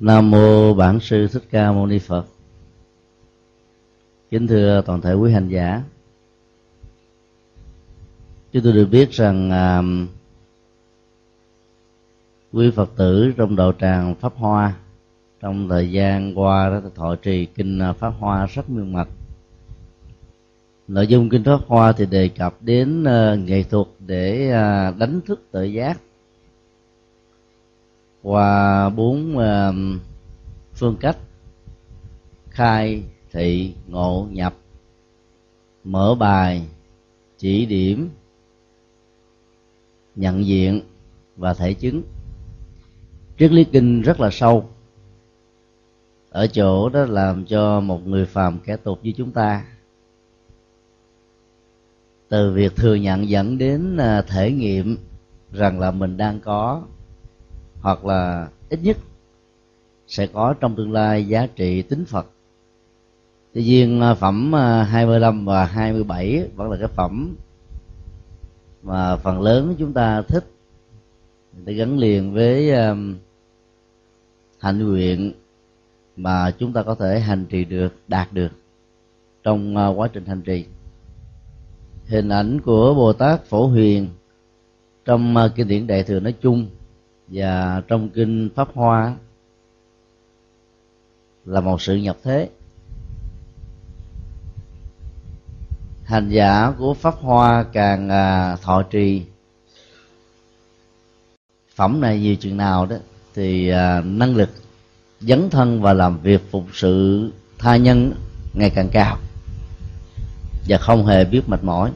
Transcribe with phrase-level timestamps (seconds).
[0.00, 2.26] nam mô bản sư thích ca mâu ni phật.
[4.30, 5.82] Kính thưa toàn thể quý hành giả.
[8.52, 9.82] Chúng tôi được biết rằng à,
[12.52, 14.76] quý phật tử trong đạo tràng pháp hoa
[15.40, 19.08] trong thời gian qua đó thọ trì kinh à, pháp hoa rất miên mật.
[20.88, 25.20] Nội dung kinh pháp hoa thì đề cập đến uh, nghệ thuật để uh, đánh
[25.26, 26.00] thức tự giác
[28.22, 29.38] qua bốn
[30.74, 31.16] phương cách.
[32.50, 34.54] Khai, thị, ngộ, nhập.
[35.84, 36.66] Mở bài,
[37.38, 38.10] chỉ điểm.
[40.16, 40.80] Nhận diện
[41.36, 42.02] và thể chứng.
[43.38, 44.68] Triết lý kinh rất là sâu.
[46.30, 49.64] Ở chỗ đó làm cho một người phàm kẻ tục như chúng ta.
[52.28, 54.96] Từ việc thừa nhận dẫn đến ờ, thể nghiệm
[55.52, 56.82] rằng là mình đang có
[57.80, 58.96] hoặc là ít nhất
[60.06, 62.26] sẽ có trong tương lai giá trị tính Phật.
[63.54, 67.36] Tuy nhiên à, phẩm à, 25 và 27 vẫn là cái phẩm
[68.82, 70.44] mà phần lớn chúng ta thích.
[71.64, 72.94] Để gắn liền với à,
[74.58, 75.32] hạnh nguyện
[76.16, 78.52] mà chúng ta có thể hành trì được, đạt được
[79.42, 80.64] trong quá trình hành trì.
[82.06, 84.08] Hình ảnh của bồ tát phổ huyền
[85.04, 86.66] trong kinh điển đại thừa nói chung
[87.30, 89.14] và trong kinh pháp hoa
[91.44, 92.48] là một sự nhập thế.
[96.04, 99.22] Hành giả của pháp hoa càng à, thọ trì.
[101.74, 102.96] Phẩm này nhiều chừng nào đó
[103.34, 104.50] thì à, năng lực
[105.20, 107.24] dấn thân và làm việc phục sự
[107.58, 108.12] tha nhân
[108.54, 109.18] ngày càng cao.
[110.68, 111.92] Và không hề biết mệt mỏi.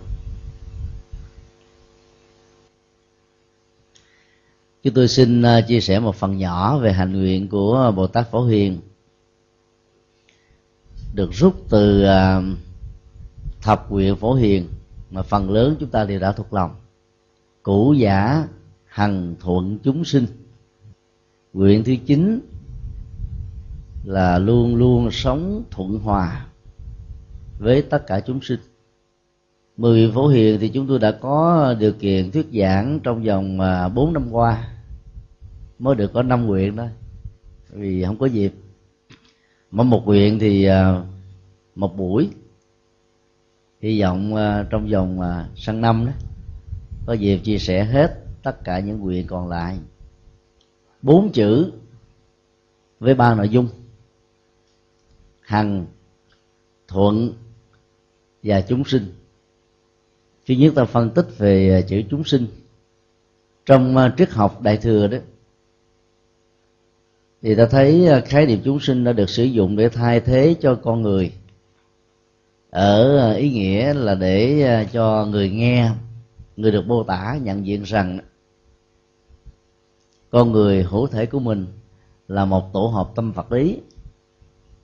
[4.84, 8.30] Chúng tôi xin à, chia sẻ một phần nhỏ về hành nguyện của bồ tát
[8.30, 8.78] phổ hiền.
[11.14, 12.42] Được rút từ à,
[13.62, 14.68] thập nguyện phổ hiền,
[15.10, 16.74] mà phần lớn chúng ta đều đã thuộc lòng.
[17.62, 18.48] Cũ giả
[18.84, 20.26] hằng thuận chúng sinh.
[21.52, 22.40] Nguyện thứ chín
[24.04, 26.46] là luôn luôn sống thuận hòa
[27.58, 28.60] với tất cả chúng sinh.
[29.76, 33.88] Mười phổ hiền thì chúng tôi đã có điều kiện thuyết giảng trong vòng à,
[33.88, 34.73] bốn năm qua
[35.78, 36.86] mới được có năm nguyện đó.
[37.68, 38.52] Vì không có dịp.
[39.70, 41.02] Mỗi một nguyện thì à,
[41.74, 42.30] một buổi.
[43.80, 46.12] Hy vọng à, trong vòng à, sang năm đó,
[47.06, 49.78] có dịp chia sẻ hết tất cả những nguyện còn lại.
[51.02, 51.72] Bốn chữ
[53.00, 53.68] với ba nội dung.
[55.40, 55.86] Hằng,
[56.88, 57.32] thuận
[58.42, 59.12] và chúng sinh.
[60.46, 62.46] Thứ nhất ta phân tích về chữ chúng sinh.
[63.66, 65.18] Trong triết học đại thừa đó
[67.44, 70.54] thì ta thấy ờ, khái niệm chúng sinh đã được sử dụng để thay thế
[70.60, 71.32] cho con người.
[72.70, 75.90] Ở ờ, ý nghĩa là để ờ, cho người nghe,
[76.56, 78.18] người được mô tả, nhận diện rằng
[80.30, 81.66] con người, hữu thể của mình
[82.28, 83.80] là một tổ hợp tâm vật lý,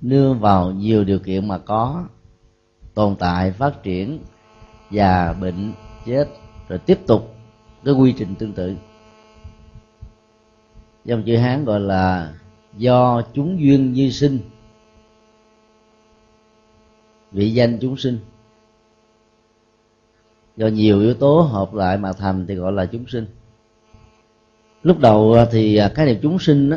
[0.01, 2.05] nương vào nhiều điều kiện mà có,
[2.95, 4.19] tồn tại, phát triển
[4.91, 5.73] già bệnh,
[6.07, 6.29] chết,
[6.69, 7.35] rồi tiếp tục
[7.85, 8.75] cái quy trình tương tự.
[11.05, 12.33] Dòng chữ hán gọi là
[12.81, 14.41] do chúng duyên như sinh.
[17.33, 18.19] Vị danh chúng sinh.
[20.57, 23.27] Do nhiều yếu tố hợp lại mà thành thì gọi là chúng sinh.
[24.83, 26.77] Lúc đầu thì khái niệm chúng sinh đó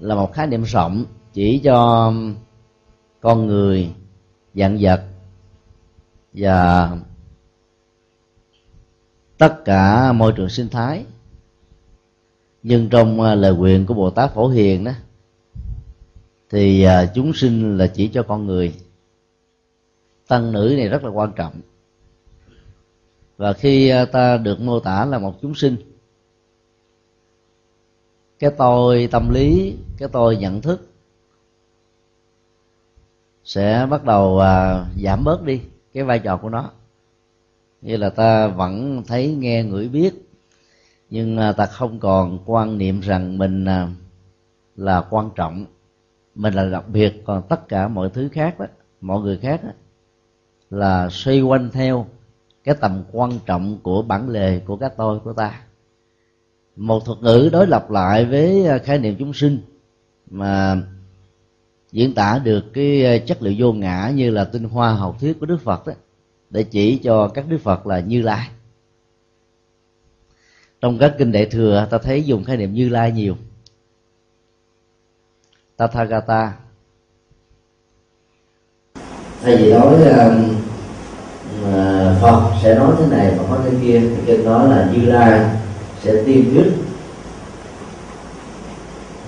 [0.00, 2.12] là một khái niệm rộng chỉ cho
[3.20, 3.90] con người,
[4.54, 5.02] dạng vật
[6.32, 6.90] và
[9.38, 11.04] tất cả môi trường sinh thái
[12.68, 14.92] nhưng trong à, lời nguyện của bồ tát phổ hiền đó,
[16.50, 18.74] thì à, chúng sinh là chỉ cho con người.
[20.28, 21.60] Tăng nữ này rất là quan trọng.
[23.36, 25.76] Và khi à, ta được mô tả là một chúng sinh,
[28.38, 30.88] cái tôi tâm lý, cái tôi nhận thức
[33.44, 34.40] sẽ bắt đầu
[35.02, 35.60] giảm bớt đi
[35.92, 36.70] cái vai trò của nó.
[37.82, 40.25] Như là ta vẫn thấy nghe ngửi biết
[41.10, 43.88] nhưng à, ta không còn quan niệm rằng mình à,
[44.76, 45.66] là quan trọng.
[46.34, 48.66] Mình là đặc biệt còn tất cả mọi thứ khác đó
[49.00, 49.70] mọi người khác đó,
[50.70, 52.06] là xoay quanh theo
[52.64, 55.60] cái tầm quan trọng của bản lề của các tôi của ta.
[56.76, 59.58] Một thuật ngữ đối lập lại với à, khái niệm chúng sinh
[60.30, 60.76] mà
[61.92, 65.46] diễn tả được cái chất liệu vô ngã như là tinh hoa học thuyết của
[65.46, 65.92] đức phật đó
[66.50, 68.48] để chỉ cho các đức phật là như lai
[70.86, 73.36] trong các kinh đại thừa ta thấy dùng khái niệm như lai nhiều.
[75.76, 76.52] Tathagata.
[79.42, 80.02] Thay vì nói uh,
[82.20, 85.40] phật sẽ nói thế này và nói thế kia thì kinh nói là như lai
[86.02, 86.72] sẽ tiêm dứt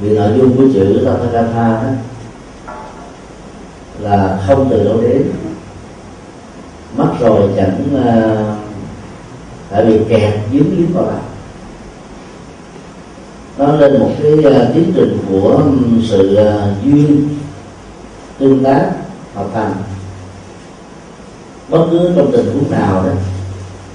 [0.00, 1.90] vì nội dung của chữ tathagata đó
[3.98, 5.32] là không từ đâu đến.
[6.96, 8.58] Mất rồi chẳng uh,
[9.70, 11.22] phải bị kẹt dính dính vào lại
[13.58, 15.62] nó lên một cái uh, tiến trình của
[16.08, 17.28] sự uh, duyên
[18.38, 18.90] tương tác
[19.34, 19.72] hợp thành.
[21.68, 23.10] Bất cứ trong tình huống nào đó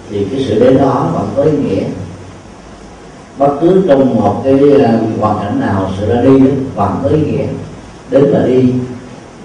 [0.10, 1.84] thì cái sự đến đó vẫn có ý nghĩa.
[3.38, 7.10] Bất cứ trong một cái uh, hoàn cảnh nào sự ra đi đó, vẫn có
[7.10, 7.46] ý nghĩa.
[8.10, 8.74] Đến và đi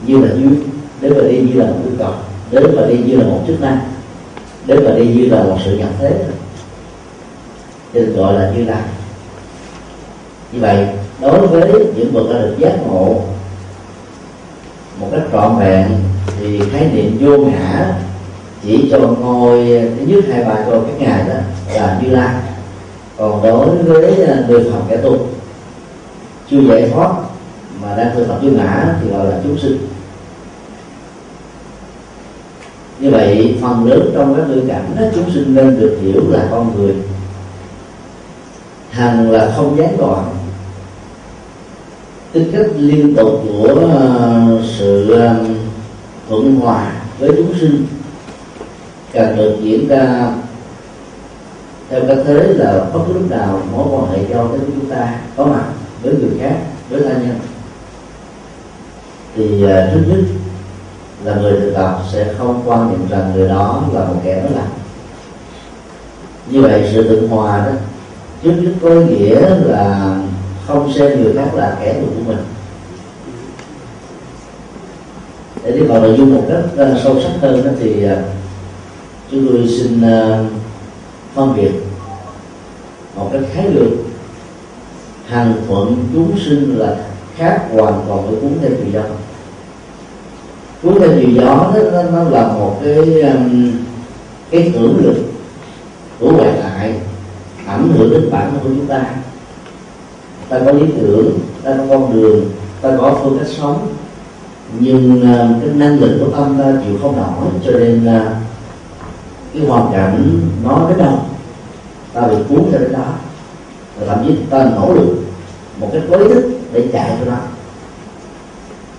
[0.07, 0.63] như là duyên
[1.01, 2.13] đến và đi như là một yêu cầu
[2.51, 3.79] đến và đi như là một chức năng
[4.67, 6.25] đến và đi như là một sự nhận thế
[7.93, 8.85] thì gọi là như là
[10.53, 10.87] như vậy
[11.21, 13.23] đối với những bậc đã được giác ngộ
[15.01, 15.89] một cách trọn vẹn
[16.41, 17.95] thì khái niệm vô ngã
[18.63, 19.65] chỉ cho ngôi
[19.99, 21.35] thứ nhất hai ba cho các ngài đó
[21.75, 22.35] là như lai.
[23.17, 25.19] Còn đối với à, người học kẻ tu
[26.51, 27.13] chưa giải thoát
[27.83, 29.79] mà đang thực tập vô ngã thì gọi là chúng sinh.
[32.99, 36.49] Như vậy phần lớn trong các ngữ cảnh đó, chúng sinh nên được hiểu là
[36.51, 36.95] con người.
[38.91, 40.25] Hằng là không gián đoạn
[42.33, 45.35] tính cách liên tục của ờ, sự ờ,
[46.29, 47.87] thuận hòa với chúng sinh
[49.13, 50.33] càng được diễn ra
[51.91, 55.21] theo cách thế là bất cứ lúc nào mối quan hệ giao tới chúng ta
[55.37, 55.65] có mặt
[56.03, 56.57] với người khác,
[56.91, 57.39] với tha nhân.
[59.37, 60.19] Thì ờ, trước nhất
[61.25, 64.49] là người thực tập sẽ không quan niệm rằng người đó là một kẻ đó
[64.55, 64.71] lành
[66.51, 67.73] như vậy sự tự hòa đó,
[68.43, 70.17] trước nhất có nghĩa là
[70.69, 72.39] không xem người khác là kẻ thù của mình.
[75.65, 78.19] Để đi vào nội dung một cách uh, sâu sắc hơn đó thì uh,
[79.31, 80.47] chúng tôi xin uh,
[81.35, 81.71] phân biệt
[83.17, 83.89] một cách khái lược.
[85.27, 86.97] Hàng thuận chúng sinh là
[87.37, 89.03] khác hoàn toàn với cuốn theo tự do.
[90.83, 93.73] Cuốn theo chiều gió đó, nó, nó là một cái um,
[94.51, 95.17] cái tưởng lực
[96.21, 97.01] của ngoại lại
[97.67, 99.05] ảnh hưởng đến bản thân của chúng ta
[100.49, 102.51] ta có lý tưởng ta có con đường
[102.83, 103.89] ta có phương cách sống.
[104.81, 108.23] Nhưng uh, cái năng lực của tâm ta chịu không nổi cho nên uh,
[109.55, 111.19] cái hoàn cảnh nó đến đâu
[112.13, 113.05] ta bị cuốn theo đến đó.
[114.01, 115.17] Và thậm chí ta nỗ lực
[115.81, 117.37] một cái cố thức để chạy cho nó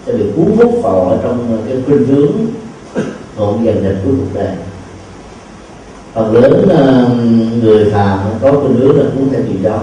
[0.06, 2.32] sẽ bị cuốn hút vào ở trong cái khuynh hướng
[3.36, 4.56] thuận dần dần của cuộc đời.
[6.14, 9.80] Phần lớn uh, người phàm có khuynh hướng là cuốn theo chuyện đó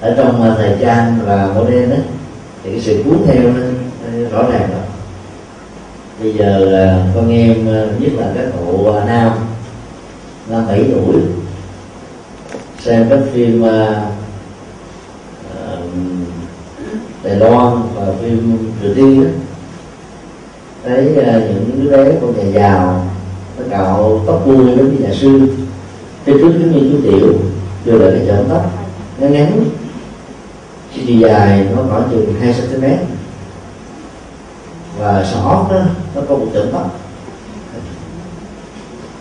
[0.00, 1.96] ở trong à, thời trang và mô đen đó
[2.62, 3.60] thì cái sự cuốn theo nó
[4.30, 4.82] rõ ràng rồi
[6.22, 9.30] bây giờ à, con em à, nhất là các cụ nam
[10.48, 11.14] năm bảy tuổi
[12.80, 13.64] xem các phim
[17.22, 19.30] Đài Loan và phim Triều Tiên đó
[20.84, 23.06] thấy uh, những đứa bé con nhà giàu
[23.58, 25.48] nó cạo tóc vui giống như nhà sư.
[26.24, 27.34] Phía trước giống như chú tiểu
[27.84, 28.70] đưa lại cái chọn tóc
[29.18, 29.64] ngắn ngắn
[31.06, 32.84] chiều dài nó khoảng chừng 2 cm
[34.98, 35.80] và sỏ đó
[36.14, 36.84] nó có một chọn bắp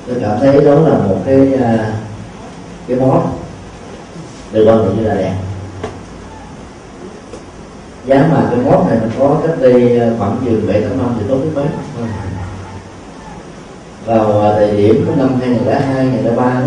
[0.07, 1.79] tôi cảm thấy đó là một cái uh,
[2.87, 3.37] cái món
[4.55, 5.35] được quan niệm như là đẹp.
[8.05, 11.15] Giá mà cái món này nó có cách đây à, khoảng chừng bảy tám năm
[11.19, 11.65] thì tốt biết mấy.
[14.05, 16.65] Vào à, thời điểm của năm 2002 2003 đó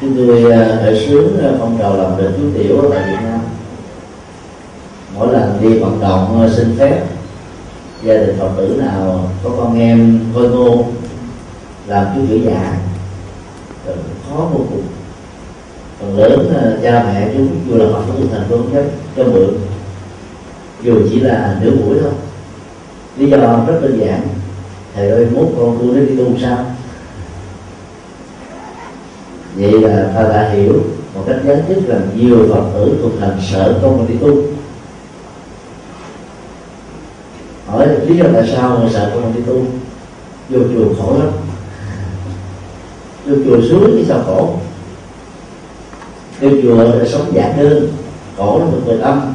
[0.00, 1.08] chúng tôi ờ, khởi
[1.60, 3.40] phong trào làm định chú tiểu ở tại Việt Nam.
[5.14, 7.04] Mỗi lần đi vận động à, xin phép
[8.02, 10.84] gia đình phật tử nào có con em khôi ngô
[11.86, 12.78] làm chú tiểu giả
[14.30, 14.82] khó vô cùng.
[16.00, 18.84] Phần lớn à, cha mẹ chúng dù là phật tử thành công nhất
[19.16, 19.48] cho mượn.
[20.82, 22.12] Dù chỉ là nửa buổi thôi.
[23.16, 23.36] Lý do
[23.66, 24.20] rất đơn giản.
[24.94, 26.64] Thầy ơi mốt con tôi nó đi tu sao?
[29.56, 30.72] Vậy là ta đã hiểu
[31.14, 34.42] một cách gián tiếp là nhiều phật tử thuộc thành sợ con mình đi tu.
[37.66, 39.64] Hỏi lý do tại sao người sợ con đi tu?
[40.48, 41.28] Vô chùa khổ lắm.
[43.26, 44.54] Vô chùa xuống thì sao khổ?
[46.40, 47.88] Vô chùa là sống giản đơn,
[48.36, 49.34] khổ nó thuộc về tâm.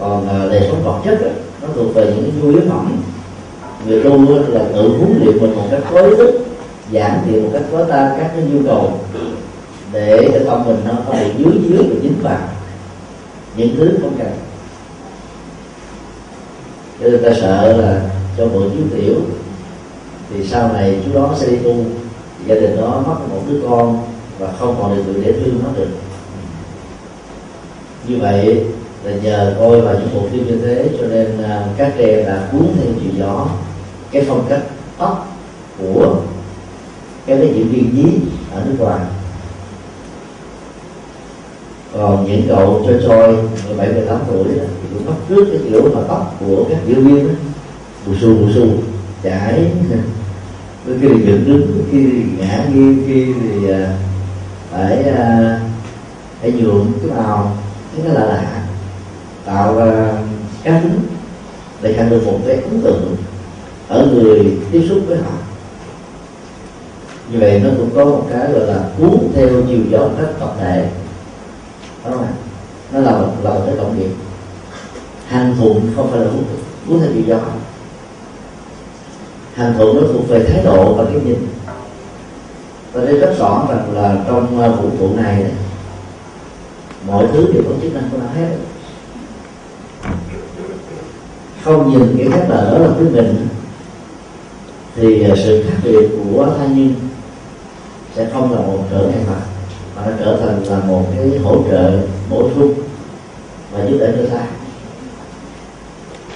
[0.00, 1.32] Còn à, đời sống vật chất
[1.62, 2.96] nó thuộc về những nhu yếu phẩm.
[3.86, 6.46] Người tu là tự huấn luyện mình một cách có ý thức
[6.92, 9.00] giảm thiểu một cách có ta các cái nhu cầu
[9.94, 12.48] để cho tâm mình nó có bị dưới dưới và dính vào
[13.56, 14.32] những thứ không cần.
[17.00, 19.14] Cho nên ta sợ là cho mượn chú tiểu
[20.30, 21.76] thì sau này chú đó sẽ đi tu
[22.46, 24.02] gia đình đó mất một đứa con
[24.38, 25.88] và không còn được người để thương nó được.
[28.08, 28.64] Như vậy
[29.04, 32.48] là nhờ coi vào những bộ phim như thế cho nên uh, các trẻ đã
[32.52, 33.46] cuốn theo chiều gió
[34.10, 34.62] cái phong cách
[34.98, 35.36] tóc
[35.78, 36.16] của
[37.26, 38.12] cái diễn viên nhí
[38.54, 39.00] ở nước ngoài
[41.94, 43.36] còn những cậu chơi trôi
[43.66, 47.04] 17 18 tuổi đó, thì cũng bắt trước cái kiểu mà tóc của các diễn
[47.04, 47.28] viên
[48.06, 48.66] bù xù bù xù
[49.22, 49.70] chảy
[50.86, 53.96] đôi khi thì dựng đứng khi thì ngã nghiêng khi thì à,
[54.70, 55.60] phải à,
[56.40, 57.56] phải nhuộm cái màu
[57.96, 58.62] cái nó là lạ.
[59.44, 60.12] Tạo ra
[60.64, 61.00] cá tính
[61.82, 63.16] để thành được một cái ấn tượng
[63.88, 65.32] ở người tiếp xúc với họ.
[67.32, 70.54] Như vậy nó cũng có một cái gọi là cuốn theo nhiều dòng cách tập
[70.60, 70.88] thể
[72.12, 72.26] không?
[72.92, 74.10] Nó là một là một cái tổng nghiệp
[75.26, 76.44] hành thuận không phải là cuốn,
[76.88, 77.36] cuốn theo gì do
[79.54, 81.48] hành thuận nó thuộc về thái độ và cái nhìn.
[82.92, 85.52] Và đây rất rõ rằng là trong à, vũ trụ này này
[87.06, 88.56] mọi thứ đều có chức năng của nó hết.
[91.64, 93.48] Không nhìn cái khác là đó là cái mình.
[94.96, 96.94] Thì à, sự khác biệt của thanh nhân
[98.14, 99.53] sẽ không là một trở ngại mặt
[99.96, 102.74] mà nó trở thành là một cái hỗ trợ bổ sung
[103.72, 104.46] và giúp đỡ cho ta.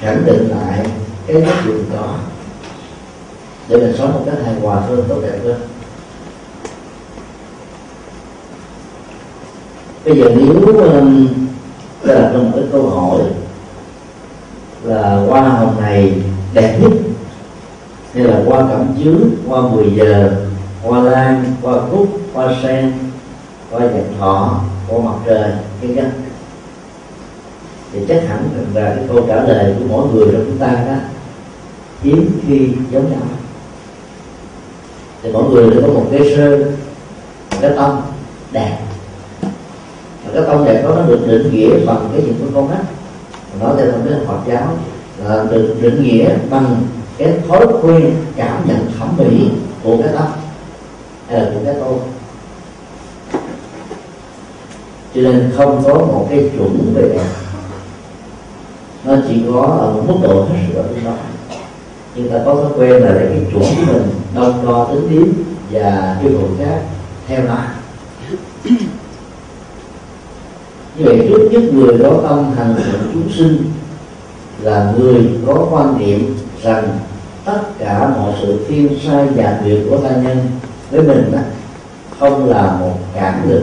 [0.00, 0.86] Khẳng định lại
[1.26, 2.14] cái giá trị có
[3.68, 5.60] để mình sống một cách hài hòa hơn tốt đẹp hơn
[10.04, 11.28] bây giờ nếu um,
[12.06, 13.20] ta đặt ra một cái câu hỏi
[14.82, 16.22] là hoa hồng này
[16.54, 16.92] đẹp nhất
[18.14, 20.36] hay là hoa cẩm chướng hoa 10 giờ
[20.82, 22.92] hoa lan hoa cúc hoa sen
[23.70, 26.10] có nhật thọ của mặt trời vân vân
[27.92, 30.66] thì chắc hẳn rằng là cái câu trả lời của mỗi người trong chúng ta
[30.66, 30.94] đó,
[32.02, 33.20] hiếm khi giống nhau.
[35.22, 36.58] Thì mỗi người đều có một cái sơ,
[37.50, 38.00] một cái tâm
[38.52, 38.78] đẹp.
[40.24, 42.82] Và cái tâm đẹp đó nó được định nghĩa bằng cái những của con mắt.
[43.60, 44.76] Nói theo trong cái Phật giáo
[45.24, 46.76] là được định nghĩa bằng
[47.18, 49.50] cái thói quen cảm nhận thẩm mỹ
[49.82, 50.26] của cái tâm,
[51.28, 51.98] hay là của cái tôi
[55.14, 57.26] cho nên không có một cái chuẩn về đẹp.
[59.04, 61.14] Nó chỉ có ở một mức độ hết sức ở tương
[62.14, 65.44] nhưng ta có thói quen là lấy cái chuẩn của mình đông đo tính điểm
[65.70, 66.80] và yêu cầu khác
[67.26, 67.58] theo nó.
[70.96, 73.72] Như vậy trước nhất người có tâm hành thượng chúng sinh
[74.62, 76.98] là người có quan niệm rằng
[77.44, 80.38] tất cả mọi sự thiên sai và việc của ta nhân
[80.90, 81.38] với mình đó,
[82.18, 83.62] không là một cản lực.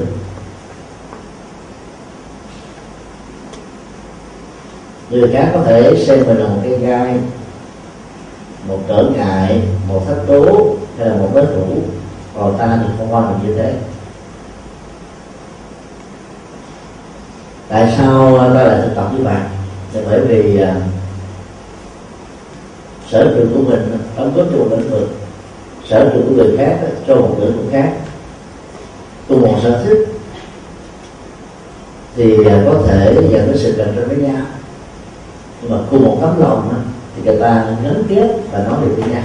[5.10, 7.16] Người khác có thể xem mình là một cái gai,
[8.68, 11.82] một trở ngại, một thách tố hay là một đối thủ,
[12.38, 13.74] còn ta thì không quan trọng như thế.
[17.70, 19.42] Tại sao ta lại thực tập như vậy?
[19.94, 20.76] Thì bởi vì à,
[23.10, 25.10] sở trường của mình đóng góp cho một lĩnh vực
[25.86, 27.94] sở trường của người khác ừ, cho một lĩnh vực khác.
[29.30, 30.08] Cùng một sở thích
[32.16, 34.46] thì à, có thể dẫn đến sự cạnh tranh với nhau
[35.70, 36.78] mà cùng một tấm lòng đó,
[37.16, 39.24] thì người ta gắn kết và nói được với nhau.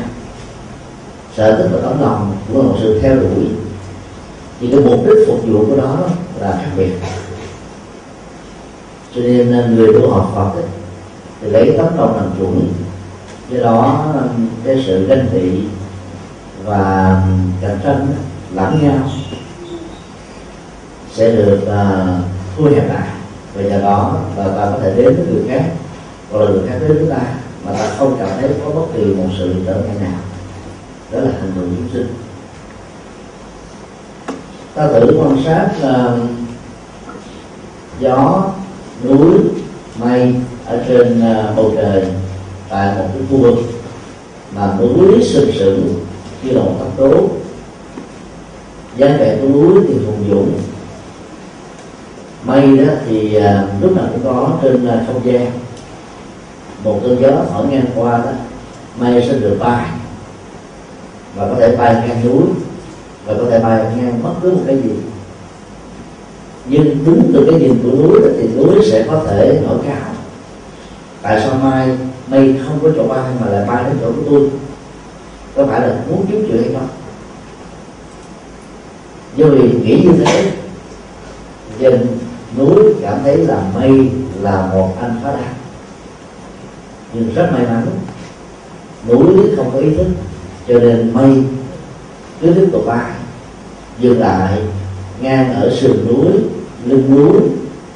[1.37, 3.47] Sở thích và tấm lòng cũng là một sự theo đuổi.
[4.61, 5.97] Nhưng cái mục đích phục vụ của đó
[6.41, 6.93] là khác biệt.
[9.15, 10.69] Cho nên à, người tu học Phật ấy,
[11.41, 12.73] thì lấy tấm lòng làm chuẩn
[13.51, 14.23] do đó à,
[14.65, 15.51] cái sự ganh tị
[16.65, 17.23] và à,
[17.61, 18.07] cạnh tranh
[18.55, 19.09] lẫn nhau
[21.13, 22.25] sẽ được uh,
[22.57, 23.09] thu hẹp lại.
[23.55, 25.65] Và do đó và ta có thể đến với người khác.
[26.33, 27.21] Ờ, hoặc là người khác đến chúng ta
[27.65, 30.21] mà ta không cảm thấy có bất kỳ một sự trở ngại nào.
[31.13, 32.15] Đó là hành động chúng sinh.
[34.75, 36.21] Ta thử quan sát uh,
[38.01, 38.45] gió
[39.05, 39.39] núi
[39.99, 40.35] mây
[40.67, 42.07] ở trên uh, bầu trời
[42.69, 43.59] tại một cái khu vực
[44.55, 45.95] mà núi sừng sững
[46.43, 47.29] như là một tố
[48.97, 50.53] dáng vẻ của núi thì hùng dũng.
[52.45, 55.51] Mây đó thì uh, lúc nào cũng có trên uh, không gian
[56.85, 58.33] một cơn gió thổi ngang qua đó
[58.99, 59.87] mây sẽ được bay.
[61.35, 62.43] Và có thể bay ngang núi,
[63.27, 64.91] và có thể bay ngang bất cứ một cái gì.
[66.67, 70.15] Nhưng đúng từ cái nhìn của núi thì núi sẽ có thể nổi cao.
[71.23, 74.51] Tại sao mai, mây không có chỗ bay mà lại bay đến chỗ của tôi?
[75.57, 76.89] Có phải là muốn kiếm chuyện hay không?
[79.37, 80.53] Do vì nghĩ như thế
[81.79, 82.07] dân
[82.59, 84.11] núi cảm thấy là mây
[84.41, 85.60] là một anh phá đạt
[87.13, 87.87] nhưng rất may mắn
[89.09, 90.07] núi không có ý thức,
[90.69, 91.43] cho nên mây
[92.41, 93.11] cứ tiếp tục bay,
[93.99, 94.59] dừng lại,
[95.21, 96.33] ngang ở sườn núi,
[96.85, 97.41] lưng núi,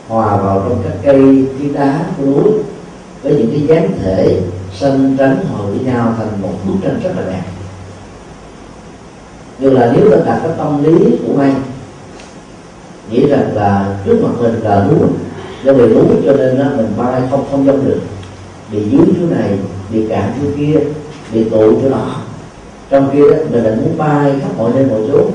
[0.09, 2.52] hòa vào trong các cây phiến đá của núi,
[3.23, 4.40] với những cái dáng thể
[4.75, 7.42] xanh trắng hội với nhau thành một bức tranh rất là đẹp.
[9.59, 11.52] Nhưng là nếu ta đặt cái tâm lý của mây
[13.11, 15.09] nghĩ rằng là trước mặt mình là núi,
[15.64, 18.00] do vì núi cho nên mình bay không không dông được
[18.75, 19.59] bị dưới chỗ này
[19.90, 20.81] bị cạn chỗ kia
[21.33, 22.21] bị tụ chỗ đó
[22.90, 25.26] trong kia đó, mình lại muốn bay khắp mọi nơi mọi chỗ.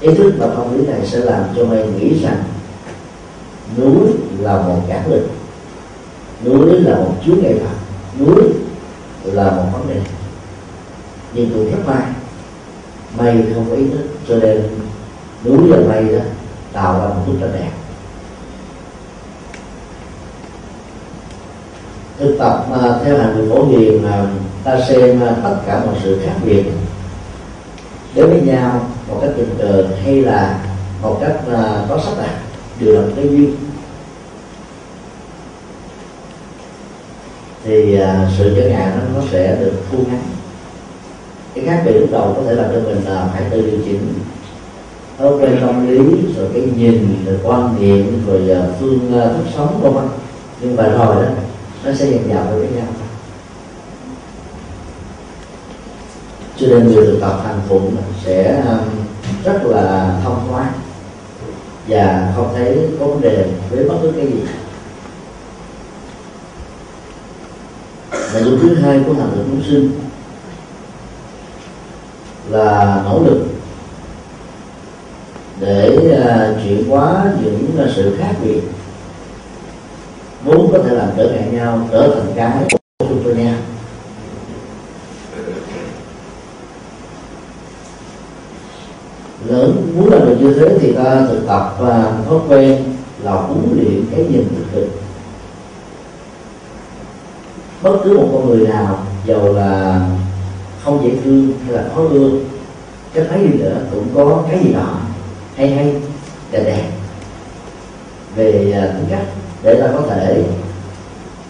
[0.00, 2.44] Ý thức và tâm lý này sẽ làm cho mày nghĩ rằng,
[3.76, 4.00] núi
[4.38, 5.26] là một cản lực
[6.44, 7.76] núi là một chướng ngại vật
[8.18, 8.42] núi
[9.24, 10.00] là một vấn đề.
[11.34, 12.06] Nhưng cũng rất may
[13.18, 14.06] mây không có ý thức.
[14.28, 14.62] Cho nên,
[15.44, 16.24] núi và mây đó,
[16.72, 17.70] tạo ra một bức tranh đẹp.
[22.18, 24.28] Thực tập uh, theo hành người phổ hiền uh,
[24.64, 26.64] ta xem uh, tất cả mọi sự khác biệt.
[28.14, 30.58] Đến với nhau một cách tình cờ hay là
[31.02, 32.34] một cách uh, có sắp đặt
[32.80, 33.56] đều là một cái duyên.
[37.64, 38.08] Thì uh,
[38.38, 40.22] sự trở ngại nó, nó sẽ được thu ngắn.
[41.54, 44.14] Cái khác biệt lúc đầu có thể làm cho mình uh, phải tự điều chỉnh.
[45.18, 45.98] Thói quen tâm lý
[46.36, 50.04] rồi cái nhìn rồi quan niệm rồi uh, phương uh, thức sống vân vân
[50.60, 51.30] nhưng mà rồi đó
[51.84, 52.86] nó sẽ dần dần với nhau
[56.58, 58.88] cho nên người thực tập thành phụng sẽ um,
[59.44, 60.72] rất là thông thoáng
[61.88, 64.40] và không thấy có vấn đề với bất cứ cái gì.
[68.32, 69.90] Nội dung thứ hai của hành động chúng sinh
[72.48, 73.46] là nỗ lực
[75.60, 78.60] để uh, chuyển hóa những sự khác biệt
[80.46, 83.54] muốn có thể làm trở ngại nhau trở thành cái bổ sung cho nhau
[89.46, 92.84] lớn, muốn làm được như thế thì ta thực tập và thói quen
[93.22, 94.88] là huấn luyện cái nhìn tích cực
[97.82, 100.00] bất cứ một con người nào giàu là
[100.84, 102.30] không dễ thương hay là khó ưa
[103.14, 105.00] cái thấy gì nữa cũng có cái gì đó
[105.56, 105.94] hay hay,
[106.50, 106.90] đẹp đẹp.
[108.36, 109.26] Về à, tính cách
[109.62, 110.44] để ta có thể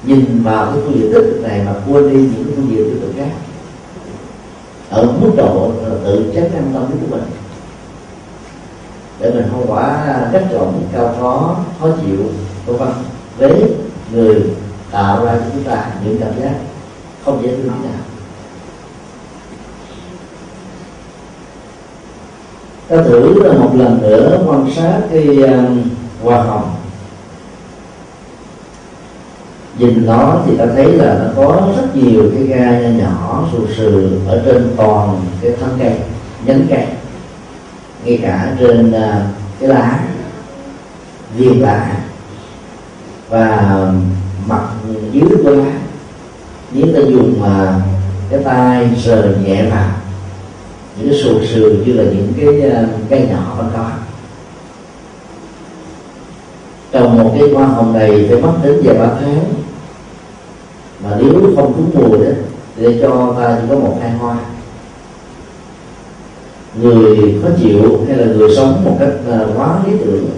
[0.03, 2.99] nhìn vào cái phương diện tích cực này mà quên đi những phương diện tiêu
[3.01, 3.31] cực khác.
[4.91, 5.73] Ở mức độ
[6.05, 7.25] tự chấn an tâm lý của mình.
[9.21, 12.19] Để mình không quả rất rộng cao khó khó chịu
[12.67, 12.89] vân vân
[13.39, 13.75] với
[14.13, 14.43] người
[14.91, 16.55] tạo ra cho chúng ta những cảm giác
[17.25, 17.77] không dễ thương nào.
[22.89, 25.83] Ta thử một lần nữa quan sát cái um,
[26.23, 26.76] hoa hồng
[29.79, 34.19] nhìn nó thì ta thấy là nó có rất nhiều cái gai nhỏ, sù sừ
[34.29, 35.93] ở trên toàn cái thân cây
[36.45, 36.87] nhánh cây
[38.05, 39.27] ngay cả trên à,
[39.61, 40.01] cái lá
[41.37, 41.97] viên lá.
[43.29, 43.79] Và
[44.47, 44.63] mặt
[45.13, 45.73] dưới của lá
[46.73, 47.81] nếu ta dùng mà
[48.31, 49.89] cái tay sờ nhẹ vào
[50.97, 53.91] những cái sù sừ như là những cái à, cây nhỏ vẫn có.
[56.93, 59.45] Trồng một cái hoa hồng này phải mất đến vài ba tháng
[61.07, 62.31] mà nếu không trúng mùa đó
[62.77, 64.37] để cho ta chỉ có một hai hoa.
[66.75, 70.31] Người khó chịu hay là người sống một cách à, quá lý tưởng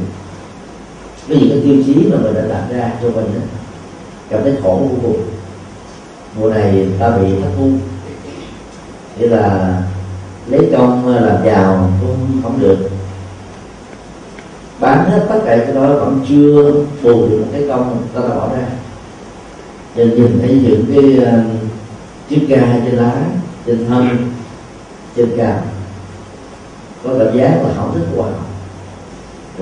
[1.29, 3.41] với những cái tiêu chí mà mình đã đặt ra cho mình đó,
[4.29, 5.23] cảm thấy khổ vô cùng.
[6.39, 7.71] Mùa này ta bị thất thu.
[9.19, 9.77] Nghĩa là
[10.47, 12.79] lấy công à, làm giàu cũng không được.
[14.81, 18.29] Bán hết tất cả cái đó vẫn chưa bù được một cái công ta đã
[18.29, 18.67] bỏ ra
[19.99, 21.45] cho nhìn thấy những cái uh,
[22.29, 23.13] chiếc ga trên lá
[23.67, 24.09] trên thân
[25.17, 25.57] trên cằm.
[27.05, 28.31] Có cảm giác là không thích wow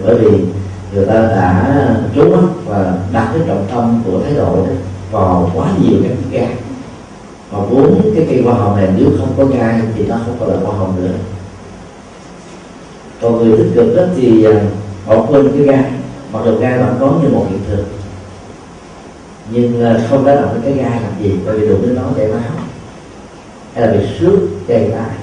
[0.05, 0.45] bởi vì
[0.93, 4.73] người ta đã trốn mắt và đặt cái trọng tâm của thái độ đó
[5.11, 6.47] vào quá nhiều các chiếc ga.
[7.53, 10.49] Mà bốn cái cây hoa hồng này nếu không có gai thì nó không còn
[10.49, 11.13] là hoa hồng nữa.
[13.23, 14.61] Còn người tích cực đó thì ờ,
[15.07, 15.85] bỏ họ quên cái gai
[16.33, 17.96] mặc dù gai vẫn có như một hiện thực
[19.51, 21.31] nhưng ờ, không đã động cái gai làm gì?
[21.47, 22.41] Bởi vì đụng đến nó chảy máu.
[23.75, 25.17] Hay là bị xước chảy tay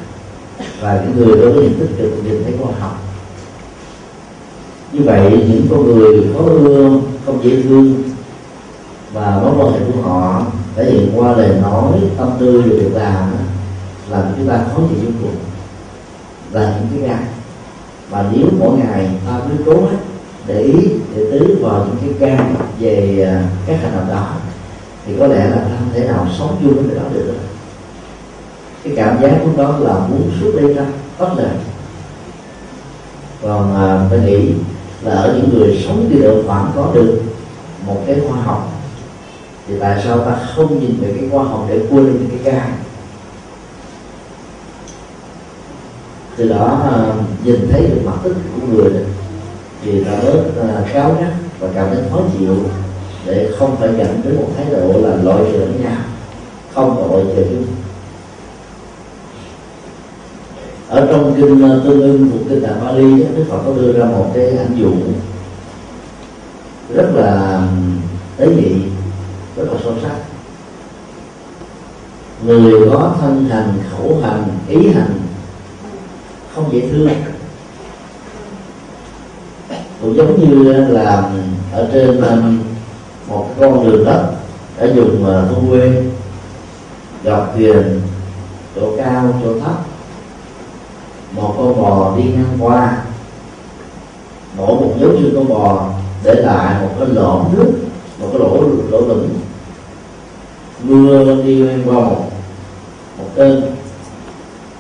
[0.81, 2.99] và những người đối với những tích cực nhìn thấy khoa học.
[4.91, 6.89] Như vậy, những con người có ưa
[7.25, 8.03] không dễ thương,
[9.13, 12.95] và mối quan hệ của họ thể hiện qua lời nói, tâm tư và việc
[12.95, 13.31] làm
[14.09, 15.35] làm chúng ta khó chịu vô cùng.
[16.51, 17.23] Là những cái gai.
[18.09, 19.97] Và nếu mỗi ngày ta cứ cố hết
[20.47, 20.73] để ý,
[21.15, 22.45] để tứ vào những cái gai
[22.83, 24.27] về à, các hành động đó
[25.05, 27.33] thì có lẽ là không thể nào sống chung với đó được.
[28.83, 30.85] Cái cảm giác của đó là muốn suốt đi ra
[31.19, 31.55] bất lời.
[33.41, 34.53] Còn à, tôi nghĩ
[35.01, 37.21] là ở những người sống đi độ khoảng có được
[37.85, 38.69] một cái khoa học
[39.67, 42.67] thì tại sao ta không nhìn về cái khoa học để quên đi cái ca?
[46.35, 48.91] Từ đó à, nhìn thấy được mặt tích của người
[49.83, 52.55] thì ta bớt à, cáo gắt và cảm thấy khó chịu
[53.25, 55.97] để không phải dẫn đến một thái độ là loại trừ nhau,
[56.73, 57.65] không loại trừ chung
[60.89, 64.05] ở trong kinh ờ, tương ưng của kinh tạng Bali Đức Phật có đưa ra
[64.05, 64.93] một cái ảnh dụ
[66.93, 67.61] rất là
[68.37, 68.71] tế nhị,
[69.55, 70.15] rất là sâu sắc.
[72.45, 75.19] Người có thân hành, khẩu hành, ý hành
[76.55, 77.09] không dễ thương.
[80.01, 81.31] Cũng giống như là
[81.73, 82.21] ở trên
[83.27, 84.31] một con đường đất
[84.77, 86.03] đã dùng uh, thôn quê
[87.25, 88.01] dọc thuyền
[88.75, 89.75] chỗ cao chỗ thấp.
[91.35, 92.97] Một con bò đi ngang qua.
[94.57, 95.89] Mỗi một dấu chân con bò
[96.23, 97.71] để lại một cái lỗ nước
[98.19, 99.29] một cái lỗ lỗ lửng.
[100.83, 102.25] Mưa đi ngang qua một
[103.17, 103.75] một cơn.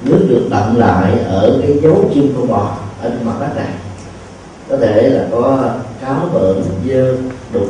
[0.01, 3.69] Nước được đậm lại ở cái dấu chân con bò ở trên mặt đất này
[4.69, 7.17] có thể là có cáo bợn dơ
[7.53, 7.69] đục.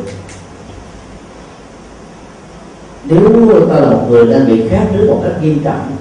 [3.05, 5.91] Nếu ta là một người đang bị khát nước một cách nghiêm trọng,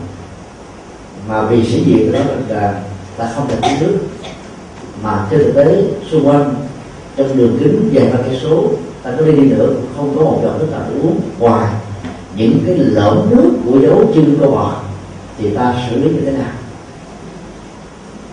[1.28, 2.80] mà vì sĩ diện đó là
[3.16, 3.98] ta không thể uống nước.
[5.02, 6.54] Mà trên thực tế, xung quanh,
[7.16, 8.70] trong đường kính vài ba cây số,
[9.02, 11.20] ta có đi đi nữa cũng không có một giọt nước nào để uống.
[11.38, 11.74] Ngoài
[12.36, 14.82] những cái lỗ nước của dấu chân của bò
[15.38, 16.52] thì ta xử lý như thế nào?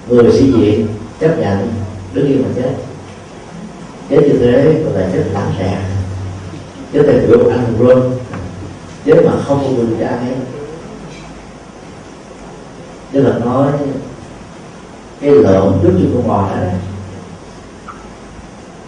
[0.09, 0.87] Người sĩ diện
[1.19, 1.67] chấp nhận
[2.13, 2.73] đứng yên mà chết.
[4.09, 5.99] Chết như thế gọi là chết lãng xẹt
[6.93, 8.11] chết theo kiểu ăn luôn
[9.05, 10.35] chết mà không có quyền trả hết
[13.13, 13.71] chứ là nói
[15.21, 16.57] cái lợn trước như con bò đó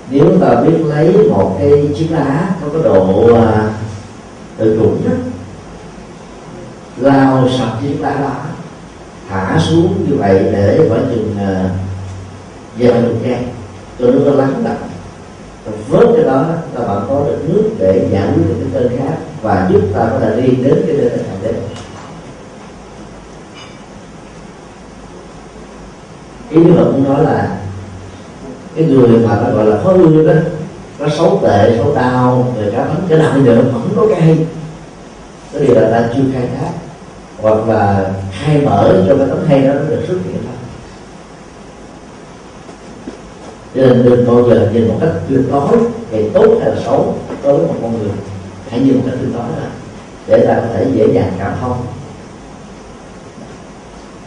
[0.09, 3.73] nếu ta biết lấy một cái chiếc lá có cái độ à,
[4.57, 5.15] tự chủ đó
[6.97, 8.35] lao sạch chiếc lá đó
[9.29, 11.71] thả xuống như vậy để khoảng chừng uh,
[12.77, 13.37] giờ mình nghe
[13.99, 14.75] cho nước nó lắng đậm
[15.65, 18.97] và với cái đó là bạn có được nước để giải quyết được cái cơn
[18.97, 21.55] khác và giúp ta có thể đi đến cái nơi thành đến
[26.51, 27.57] ý như Phật cũng nói là
[28.75, 30.33] cái người mà nó gọi là khó ưa đó,
[30.99, 34.07] nó xấu tệ, xấu đau người cả bánh cái nào bây giờ nó vẫn có
[34.09, 34.45] cái hay.
[35.53, 36.71] Cái điều là ta chưa khai thác.
[37.37, 40.60] Hoặc là khai mở cho cái tấm hay đó nó được xuất hiện thôi.
[43.75, 45.77] Cho nên đừng bao giờ nhìn một cách tuyệt đối
[46.11, 48.11] về tốt hay là xấu đối với một con người.
[48.69, 49.69] Hãy nhìn một cách tuyệt đối là
[50.27, 51.77] để ta có thể dễ dàng cảm thông.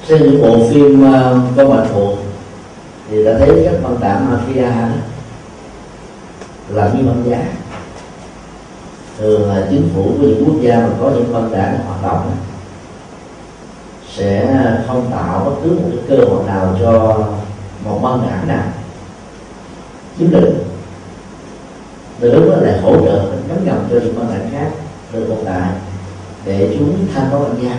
[0.08, 2.18] Xem những bộ phim uh, có mạnh thuộc
[3.10, 4.88] thì đã thấy các băng đảng mafia đó
[6.68, 7.44] là như băng giá.
[9.18, 12.30] Thường là chính phủ của những quốc gia mà có những băng đảng hoạt động
[14.16, 17.18] sẽ không tạo bất cứ một cái cơ hội nào cho
[17.84, 18.64] một băng đảng nào
[20.18, 20.58] chiếm định
[22.20, 24.70] từ lúc đó lại hỗ trợ cấm ngầm cho những con cảnh khác
[25.12, 25.70] được tồn tại
[26.44, 27.76] để chúng thanh có lẫn nhau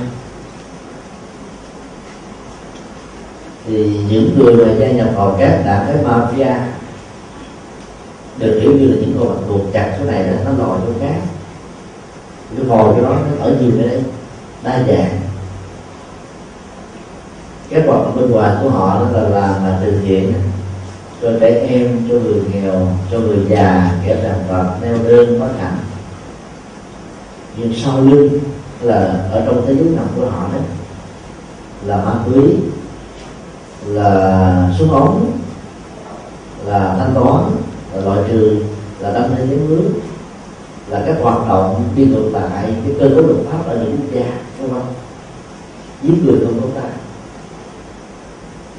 [3.68, 6.56] thì những người mà gia nhập vào các đảng cái mafia,
[8.38, 10.94] được hiểu như là những con vật buộc chặt số này là nó lòi chỗ
[11.00, 11.22] khác.
[12.58, 14.04] Cái hồi cho nó nó ở nhiều nơi đây,
[14.64, 15.22] đa dạng.
[17.70, 20.34] Các hoạt động bên ngoài của họ đó là làm là từ thiện
[21.26, 25.50] cho trẻ em, cho người nghèo, cho người già, kẻ tàn tật, neo đơn bất
[25.60, 25.78] hạnh
[27.58, 28.40] nhưng sau lưng
[28.82, 30.60] là ở trong thế giới nằm của họ đó,
[31.86, 32.44] là ma túy,
[33.86, 35.32] là súng ống,
[36.66, 37.44] là thanh toán,
[37.94, 38.64] là loại trừ,
[39.00, 39.90] là đâm lên giếng nước
[40.90, 44.08] là các hoạt động đi ngược lại cái cơ cấu luật pháp ở những quốc
[44.14, 44.26] gia
[44.60, 44.94] đúng không
[46.04, 46.88] giết người không có ta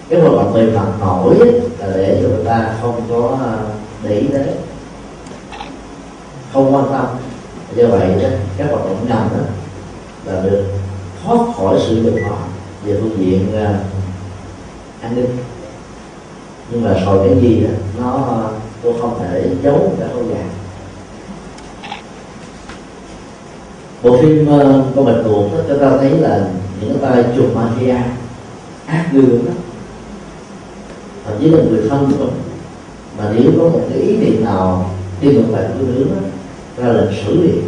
[0.09, 1.61] cái hoạt động về mặt nổi ấy
[1.94, 3.59] để cho người ta không có ờ,
[4.03, 4.46] để ý tới.
[6.53, 7.07] Không quan tâm.
[7.75, 9.44] Do vậy đó các hoạt động ngầm đó
[10.25, 10.64] là được
[11.25, 12.37] thoát khỏi sự dụng họ
[12.85, 13.77] về phương diện uh,
[15.01, 15.37] an ninh.
[16.70, 18.51] Nhưng mà rồi cái gì đó nó ờ,
[18.83, 20.44] tôi không thể giấu cả cái lâu
[24.03, 26.49] bộ phim uh, của mình tuộc đó cho ta thấy là
[26.81, 27.96] những cái tay chụp mafia
[28.87, 29.53] ác gương đó
[31.27, 32.35] thậm chí là người thân của mình.
[33.19, 36.21] Mà nếu có một cái ý niệm nào đi ngược lại phương đứa đó,
[36.77, 37.62] ra lệnh xử liền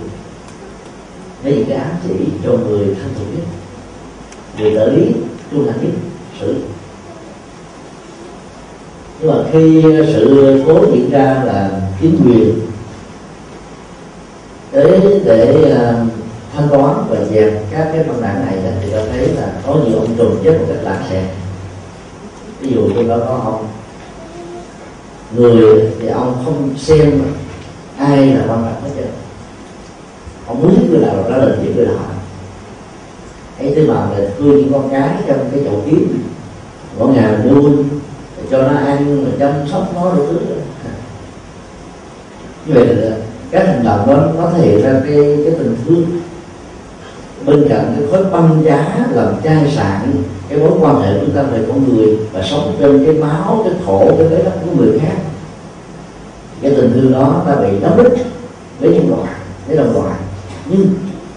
[1.44, 3.44] lấy những cái ám chỉ cho người thân thuộc nhất.
[4.58, 5.12] Người trợ lý
[5.50, 5.92] trung thành nhất
[6.40, 6.54] xử
[9.20, 12.54] nhưng mà khi uh, sự cố diễn ra là chính quyền
[14.72, 16.12] để để uh,
[16.56, 19.98] thanh toán và dẹp các cái văn bản này thì ta thấy là có nhiều
[19.98, 21.24] ông trùm chết một cách lạc xẹt
[22.60, 23.66] ví dụ tôi đó có ông
[25.36, 27.22] người thì ông không xem
[27.98, 29.10] ai là quan trọng hết trơn.
[30.46, 31.96] Ông muốn người nào ra là giết người nào
[33.58, 36.22] ấy thế mà là nuôi những con cái trong cái chậu kiếm
[36.98, 37.72] mỗi ngày nuôi
[38.50, 40.38] cho nó ăn mà chăm sóc nó đủ thứ.
[42.66, 43.16] Như vậy là
[43.50, 46.20] các hành động đó nó thể hiện ra cái cái tình thương
[47.48, 51.34] bên cạnh cái khối băng giá làm chai sạn, cái mối quan hệ của chúng
[51.34, 54.70] ta về con người và sống trên cái máu, cái khổ cái bế đất của
[54.76, 55.16] người khác.
[56.62, 58.26] Cái tình thương đó ta bị đóng đích
[58.80, 59.32] với nhân loại,
[59.66, 60.16] với đồng loại.
[60.66, 60.86] Nhưng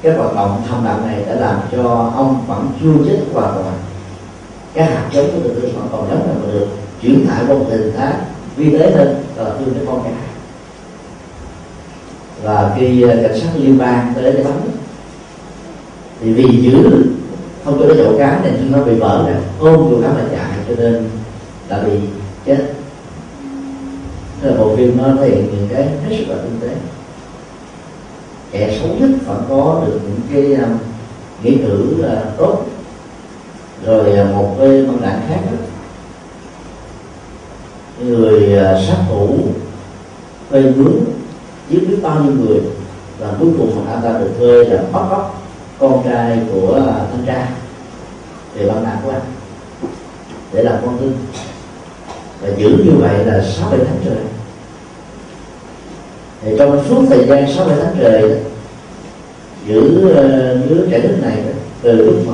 [0.01, 3.73] cái hoạt động thầm lặng này đã làm cho ông vẫn chưa chết hoàn toàn.
[4.73, 6.67] Cái hạt giống của tình thương vẫn còn giống là được
[7.01, 8.13] chuyển tải qua một hình thái
[8.55, 10.13] vi tế hơn là thương cái con cái
[12.43, 14.53] và khi à, cảnh sát liên bang tới để bắn
[16.21, 17.05] thì vì giữ
[17.65, 20.23] không có cái chỗ cá nên chúng nó bị vỡ nè ôm chỗ cá là
[20.31, 21.09] chạy cho nên
[21.69, 21.91] đã bị
[22.45, 22.73] chết.
[24.41, 26.75] Thế là bộ phim nó thể hiện những cái hết sức là tinh tế.
[28.51, 30.77] Kẻ xấu nhất vẫn có được những cái um,
[31.43, 32.65] nghĩa cử uh, tốt
[33.85, 35.57] rồi uh, một cái văn đảng khác đó,
[38.05, 39.37] người uh, sát thủ
[40.49, 40.93] thuê mướn
[41.69, 42.61] giết biết bao nhiêu người
[43.19, 45.30] và cuối cùng anh ta được thuê là bắt cóc
[45.81, 47.47] con trai của à, thanh tra,
[48.55, 49.21] thì băng đảng của anh,
[50.53, 51.13] để làm con tin.
[52.41, 54.17] Và giữ như vậy là sáu bảy tháng trời.
[56.41, 58.39] Thì trong suốt thời gian sáu bảy tháng trời,
[59.67, 59.81] giữ
[60.69, 61.43] đứa trẻ nước này
[61.81, 62.33] từ lúc mà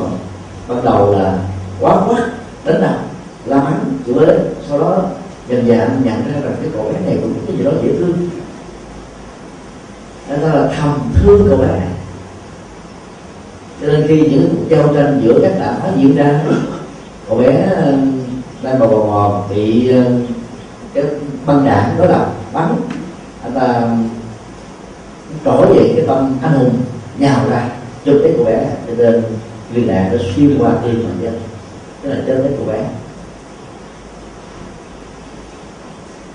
[0.68, 1.40] bắt đầu là
[1.80, 2.30] quá quát,
[2.66, 3.00] đánh đập,
[3.46, 4.38] la mắng, chửi bới,
[4.70, 5.04] sau đó
[5.50, 7.90] dần dần nhận ra rằng cái cậu bé này cũng có cái gì đó dễ
[8.00, 8.30] thương.
[10.30, 11.68] Nên là thầm thương cậu bé.
[11.68, 11.97] này
[13.82, 16.42] cho nên khi những cuộc giao tranh giữa các đảng phái diễn ra,
[17.30, 17.68] cậu bé
[18.64, 20.04] đang bò bò bò bị ờ,
[20.94, 21.04] cái
[21.46, 22.76] băng đạn đó là bắn.
[23.44, 23.98] Anh ta
[25.46, 26.76] trỗi dậy cái tâm anh hùng,
[27.18, 27.70] nhào ra
[28.06, 28.66] chụp cái cậu bé.
[28.88, 29.24] Cho nên
[29.74, 31.40] viên đạn nó xuyên qua tim bệnh nhân.
[32.02, 32.84] Tức là chết cái cậu bé.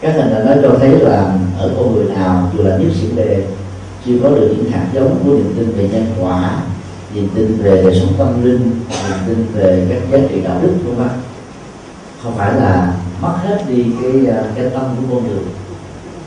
[0.00, 3.06] Các hình ảnh đó cho thấy là ở con người nào dù là nhất sĩ
[3.16, 3.44] đề
[4.06, 6.62] chưa có được những hạt giống của niềm tin về nhân quả
[7.14, 8.70] niềm tin về đời sống tâm linh
[9.08, 11.18] niềm tin về các giá trị đạo đức của bạn
[12.22, 15.42] không phải là mất hết đi cái à, cái tâm của con người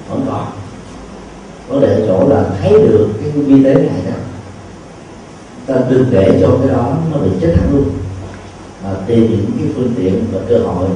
[0.09, 0.45] vẫn còn
[1.67, 4.17] vấn đề ở chỗ là thấy được cái vi tế này đó.
[5.65, 7.89] Ta đừng để cho cái đó nó bị chết hẳn luôn.
[8.83, 10.87] Mà tìm những cái phương tiện và cơ hội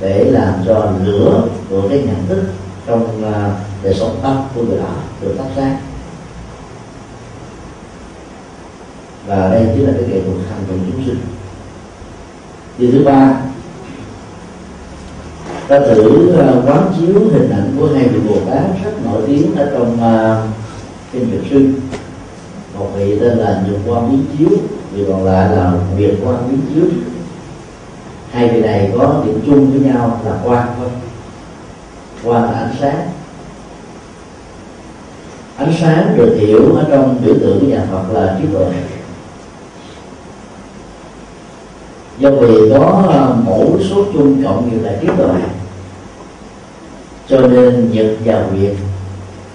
[0.00, 2.42] để làm cho lửa của cái nhận thức
[2.86, 5.80] trong à, đời sống tâm của người đó được phát ra.
[9.26, 11.20] Và đây chính là cái nghệ thuật hành động chúng sinh.
[12.78, 13.40] Điều thứ ba
[15.68, 19.56] ta thử à, quán chiếu hình ảnh của hai vị bồ tát rất nổi tiếng
[19.56, 20.48] ở trong uh,
[21.12, 21.72] kinh Việt sư
[22.78, 24.58] một vị tên là nhược quan biến chiếu
[24.92, 26.84] vị còn lại là việt quan biến chiếu.
[28.30, 30.88] Hai vị này có điểm chung với nhau là quan thôi.
[32.24, 33.08] Quan là ánh sáng.
[35.56, 38.66] Ánh sáng được hiểu ở trong biểu tượng của nhà Phật là trí tuệ.
[42.22, 45.34] Do vì có à, mẫu số chung cộng nhiều đại trí tuệ
[47.28, 48.74] cho nên nhật và nguyệt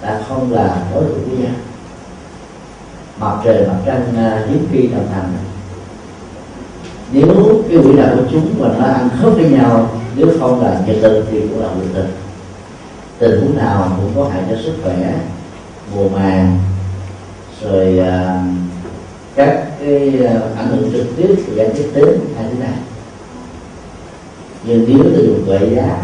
[0.02, 1.56] đã không là đối thủ với nhau.
[3.20, 5.34] Mặt trời mặt trăng à, hiếm khi đồng thành
[7.12, 10.82] nếu cái quỹ đạo của chúng mà nó ăn khớp với nhau nếu không là
[10.86, 12.12] nhiệt tình thì cũng là nguyệt tình
[13.18, 15.14] tình huống nào cũng có hại cho sức khỏe
[15.96, 16.60] mùa màng
[17.64, 18.57] rồi uh,
[19.38, 22.78] các cái ờ, ảnh hưởng trực tiếp của giải tiếp đến hai thế này.
[24.64, 25.98] Nhưng nếu từ dùng tuệ giá,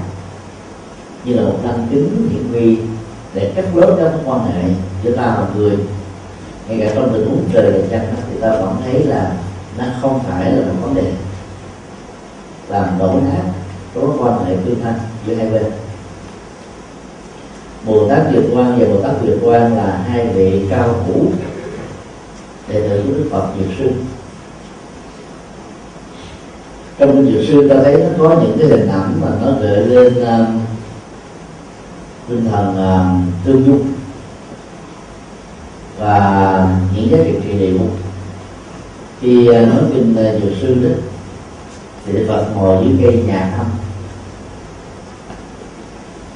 [1.25, 2.77] như là một năng kính hiển vi
[3.33, 4.61] để cắt lớp các quan hệ
[5.03, 5.77] giữa ta và người,
[6.67, 9.31] ngay cả trong tình huống trời là chăng thì ta vẫn thấy là
[9.77, 11.11] nó không phải là một vấn đề
[12.69, 13.43] làm đổ nát
[13.95, 14.93] có quan hệ tương thân
[15.27, 15.63] giữa hai bên.
[17.85, 21.31] Bồ Tát Việt Quan và Bồ Tát Việt Quan là hai vị cao thủ
[22.67, 23.91] đệ tử của Đức Phật Dược Sư.
[26.99, 30.13] Trong Dược Sư ta thấy nó có những cái hình ảnh mà nó gợi lên
[30.21, 30.47] uh,
[32.29, 33.87] tinh thần uh, tương dung.
[35.99, 37.79] Và những giá trị trị liệu.
[39.21, 40.95] Khi uh, nói kinh uh, dược sư đó
[42.05, 43.65] thì Đức Phật ngồi dưới cây nhà thăm.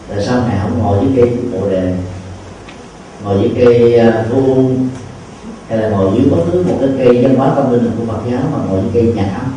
[0.09, 1.95] Tại sao ngài không ngồi dưới cây bồ đề?
[3.23, 4.63] Ngồi dưới cây uh, vô
[5.69, 8.19] hay là ngồi dưới bất cứ một cái cây văn hóa tâm linh của Phật
[8.31, 9.53] giáo mà ngồi dưới cây nhà âm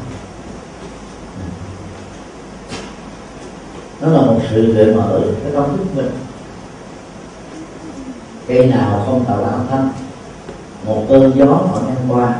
[4.00, 6.10] nó là một sự gợi mở cái tâm thức mình.
[8.46, 9.88] Cây nào không tạo ra âm thanh,
[10.86, 12.34] một cơn gió họ ngang qua,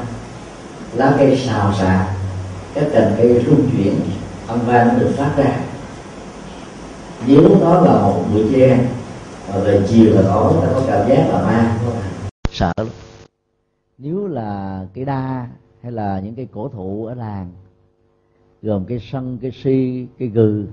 [0.95, 2.07] lá cây xào xạc,
[2.75, 4.01] các cành cây rung chuyển,
[4.47, 5.51] âm vang nó được phát ra.
[7.27, 8.79] Nếu nó là một bụi tre
[9.49, 11.77] và về chiều và tối, ta có cảm giác là ma
[12.53, 12.87] sợ lắm
[14.03, 15.51] nếu là cây đa
[15.83, 17.53] hay là những cây cổ thụ ở làng
[18.63, 20.67] gồm cây sân cây si cây gừ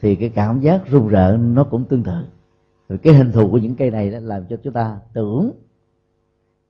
[0.00, 2.26] thì cái cảm giác run rợn nó cũng tương tự.
[2.88, 5.52] Rồi cái hình thù của những cây này đó làm cho chúng ta tưởng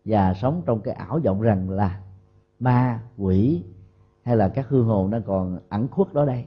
[0.05, 2.01] và sống trong cái ảo vọng rằng là
[2.61, 3.63] ma quỷ
[4.23, 6.45] hay là các hư hồn đang còn ẩn khuất đó đây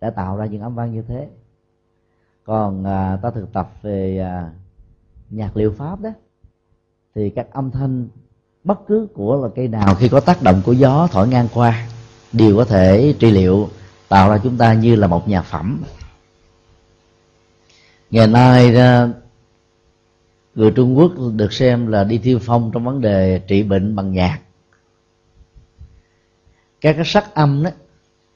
[0.00, 1.28] đã tạo ra những âm vang như thế.
[2.44, 4.52] Còn à, ta thực tập về à,
[5.30, 6.10] nhạc liệu pháp đó
[7.14, 8.08] thì các âm thanh
[8.64, 11.86] bất cứ của là cây nào khi có tác động của gió thổi ngang qua,
[12.32, 13.68] đều có thể trị liệu,
[14.08, 15.82] tạo ra chúng ta như là một nhà phẩm.
[18.10, 18.74] Ngày nay
[20.54, 24.12] người trung quốc được xem là đi thiêu phong trong vấn đề trị bệnh bằng
[24.12, 24.40] nhạc.
[26.80, 27.70] Các cái sắc âm đó,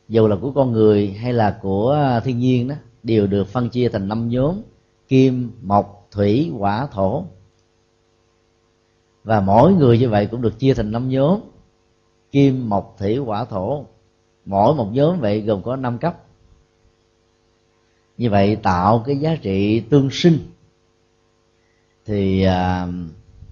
[0.09, 3.89] dù là của con người hay là của thiên nhiên đó, đều được phân chia
[3.89, 4.63] thành năm nhóm
[5.09, 7.25] kim, mộc, thủy, hỏa, thổ
[9.29, 11.41] và mỗi người như vậy cũng được chia thành năm nhóm.
[12.31, 13.85] Kim mộc thủy hỏa thổ.
[14.45, 16.23] Mỗi một nhóm vậy gồm có năm cấp.
[18.19, 20.39] Như vậy tạo cái giá trị tương sinh.
[22.07, 22.87] Thì à,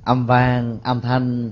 [0.05, 1.51] âm vang âm thanh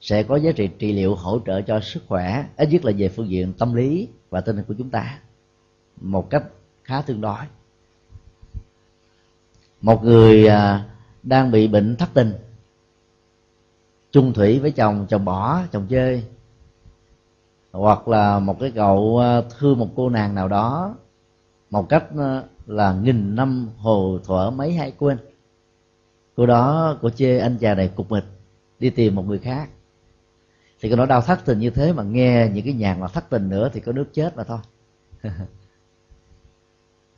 [0.00, 3.08] sẽ có giá trị trị liệu hỗ trợ cho sức khỏe ít nhất là về
[3.08, 5.18] phương diện tâm lý và tinh thần của chúng ta.
[6.00, 6.44] Một cách
[6.82, 7.44] khá tương đối.
[9.80, 10.84] Một người à,
[11.22, 12.32] đang bị bệnh thất tình
[14.14, 16.24] chung thủy với chồng chồng bỏ, chồng chơi.
[17.72, 20.96] Hoặc là một cái cậu ờ, thương một cô nàng nào đó,
[21.70, 25.18] một cách ờ, là nghìn năm hồ thuở mấy hay quên.
[26.36, 28.24] Cô đó, cô chê anh chàng này cục mịch,
[28.78, 29.68] đi tìm một người khác.
[30.80, 33.30] Thì cái nỗi đau thất tình như thế mà nghe những cái nhạc mà thất
[33.30, 34.58] tình nữa thì có nước chết mà thôi.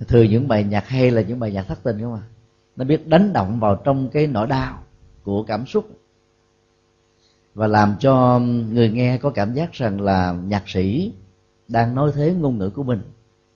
[0.09, 2.23] Thường những bài nhạc hay là những bài nhạc thất tình không à?
[2.77, 4.83] Nó biết đánh động vào trong cái nỗi đau
[5.23, 5.89] của cảm xúc
[7.57, 8.39] và làm cho
[8.73, 11.13] người nghe có cảm giác rằng là nhạc sĩ
[11.69, 13.01] đang nói thế ngôn ngữ của mình.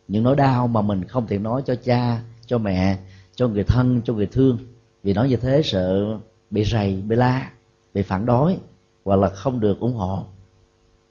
[0.09, 2.99] Những nỗi đau mà mình không thể nói cho cha, cho mẹ,
[3.35, 4.59] cho người thân, cho người thương.
[5.03, 6.19] Vì nói như thế sợ
[6.51, 7.51] bị rầy, bị la,
[7.95, 8.57] bị phản đối,
[9.05, 10.25] hoặc là không được ủng hộ,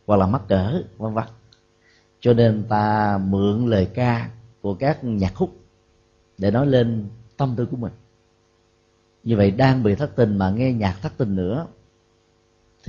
[0.08, 1.26] hoặc là mắc cỡ, vân vân.
[2.20, 4.30] Cho nên ta mượn lời ca
[4.62, 5.58] của các nhạc khúc
[6.38, 7.06] để nói lên
[7.38, 7.94] tâm tư của mình.
[9.24, 11.68] Như vậy, đang bị thất tình mà nghe nhạc thất tình nữa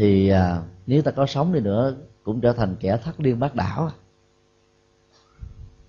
[0.00, 3.54] thì à, nếu ta có sống đi nữa cũng trở thành kẻ thất điên bác
[3.54, 3.90] đảo.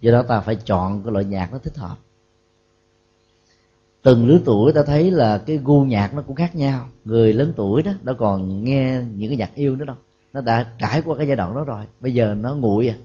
[0.01, 1.97] Do đó ta phải chọn cái loại nhạc nó thích hợp.
[4.01, 6.89] Từng lứa tuổi ta thấy là cái gu nhạc nó cũng khác nhau.
[7.05, 9.95] Người lớn tuổi đó nó còn nghe những cái nhạc yêu nữa đâu.
[10.33, 11.85] Nó đã trải qua cái giai đoạn đó rồi.
[11.99, 12.95] Bây giờ nó nguội à.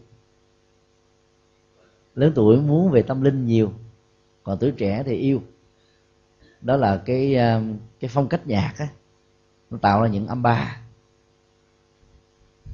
[2.15, 3.73] Lớn tuổi muốn về tâm linh nhiều
[4.43, 5.43] còn tuổi trẻ thì yêu.
[6.61, 7.63] Đó là cái à,
[8.01, 8.89] cái phong cách nhạc á.
[9.71, 10.86] Nó tạo ra những âm ba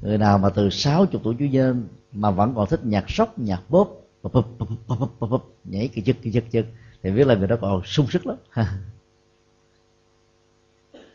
[0.03, 3.39] người nào mà từ sáu chục tuổi chú dân mà vẫn còn thích nhạc sóc
[3.39, 3.87] nhạc bóp
[5.63, 6.65] nhảy cái chực cái chực chực
[7.03, 8.37] thì biết là người đó còn sung sức lắm.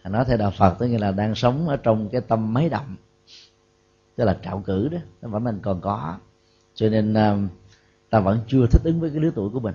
[0.04, 2.96] Nói theo đạo phật tức nghĩa là đang sống ở trong cái tâm máy động
[4.16, 6.18] tức là trạo cử đó nó vẫn mình còn có.
[6.74, 7.38] Cho nên ờ,
[8.10, 9.74] ta vẫn chưa thích ứng với cái lứa tuổi của mình.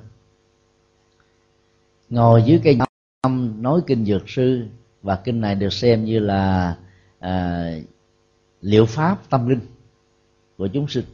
[2.10, 2.78] Ngồi dưới cây
[3.22, 4.66] âm nói kinh dược sư
[5.02, 6.76] và kinh này được xem như là
[7.20, 7.66] à,
[8.64, 9.60] liệu pháp tâm linh
[10.58, 11.06] của chúng sinh.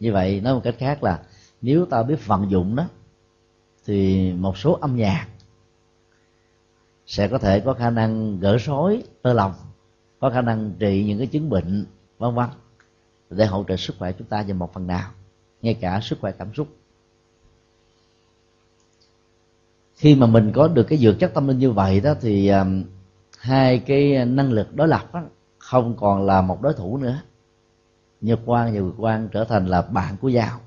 [0.00, 1.22] Như vậy nói một cách khác là
[1.62, 2.84] nếu ta biết vận dụng đó
[3.84, 5.28] thì một số âm nhạc
[7.06, 9.54] sẽ có thể có khả năng gỡ rối tơ lòng
[10.20, 11.86] có khả năng trị những cái chứng bệnh
[12.18, 12.46] vân vân
[13.30, 15.10] để hỗ trợ sức khỏe chúng ta về một phần nào
[15.62, 16.68] ngay cả sức khỏe cảm xúc.
[19.94, 22.84] Khi mà mình có được cái dược chất tâm linh như vậy đó thì um,
[23.38, 25.22] hai cái năng lực đối lập đó,
[25.64, 27.20] không còn là một đối thủ nữa.
[28.20, 30.60] Nhật quan và vượt quan trở thành là bạn của giao.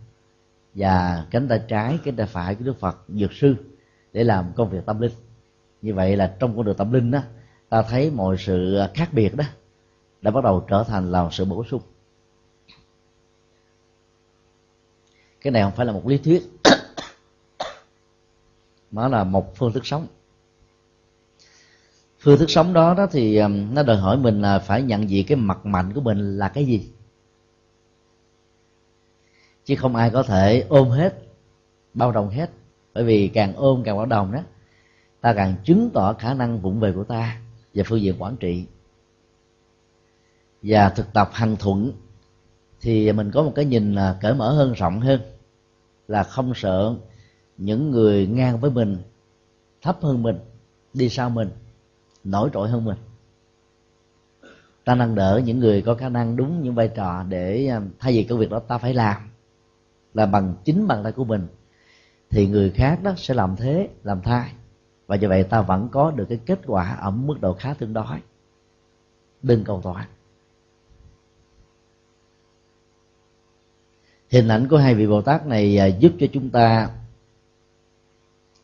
[0.73, 3.55] Và cánh tay trái, cánh tay phải của đức phật dược sư
[4.13, 5.11] để làm công việc tâm linh.
[5.81, 7.19] Như vậy là trong con đường tâm linh đó,
[7.69, 9.43] ta thấy mọi sự khác biệt đó
[10.21, 11.81] đã bắt đầu trở thành là sự bổ sung.
[15.41, 16.43] Cái này không phải là một lý thuyết,
[18.91, 20.07] mà là một phương thức sống
[22.19, 25.25] phương thức sống đó đó thì um, nó đòi hỏi mình là phải nhận diện
[25.27, 26.89] cái mặt mạnh của mình là cái gì.
[29.65, 31.13] Chứ không ai có thể ôm hết,
[31.93, 32.49] bao đồng hết.
[32.93, 34.39] Bởi vì càng ôm càng bao đồng đó,
[35.21, 37.41] ta càng chứng tỏ khả năng vụng về của ta
[37.73, 38.65] và phương diện quản trị.
[40.61, 41.91] Và thực tập hành thuận
[42.81, 45.21] thì mình có một cái nhìn là cởi mở hơn, rộng hơn,
[46.07, 46.95] là không sợ
[47.57, 48.97] những người ngang với mình,
[49.81, 50.39] thấp hơn mình,
[50.93, 51.49] đi sau mình
[52.27, 52.97] nổi trội hơn mình.
[54.85, 58.13] Ta nâng đỡ những người có khả năng đúng những vai trò để à, thay
[58.13, 59.21] vì công việc đó ta phải làm
[60.13, 61.47] là bằng chính bàn tay của mình,
[62.29, 64.53] thì người khác đó sẽ làm thế, làm thay.
[65.07, 67.93] Và như vậy ta vẫn có được cái kết quả ở mức độ khá tương
[67.93, 68.17] đối.
[69.41, 70.05] Đừng cầu toàn.
[74.29, 76.89] Hình ảnh của hai vị bồ tát này à, giúp cho chúng ta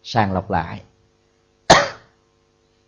[0.04, 0.82] sàng lọc lại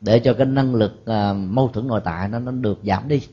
[0.06, 3.28] để cho cái năng lực uh, mâu thuẫn nội tại nó nó được giảm đi.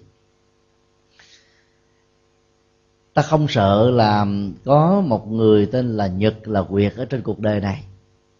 [3.15, 4.27] Ta không sợ là
[4.65, 7.85] có một người tên là nhật là quyệt ở trên cuộc đời này.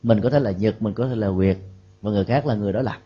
[0.03, 1.59] Mình có thể là nhật mình có thể là quyệt
[2.03, 3.01] và người khác là người đó làm.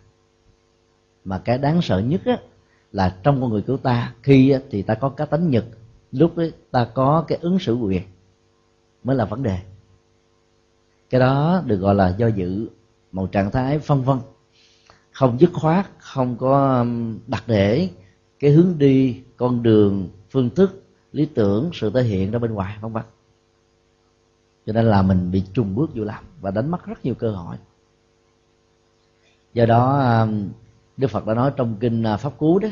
[1.25, 2.39] Mà cái đáng sợ nhất á,
[2.93, 5.65] là trong con người của ta khi á, thì ta có cá tính nhật
[6.13, 8.03] lúc ấy ta có cái ứng xử quyệt
[9.05, 9.59] mới là vấn đề.
[11.11, 12.69] Cái đó được gọi là do dự
[13.13, 14.19] một trạng thái phân vân
[15.17, 17.91] không dứt khoát, không có um, đặt để
[18.39, 22.77] cái hướng đi, con đường, phương thức, lý tưởng, sự thể hiện ra bên ngoài,
[22.81, 23.03] vân vân.
[24.67, 27.31] Cho nên là mình bị trùng bước vô làm và đánh mất rất nhiều cơ
[27.31, 27.57] hội.
[29.55, 30.49] Do đó um,
[30.97, 32.69] đức phật đã nói trong kinh uh, pháp cú đó,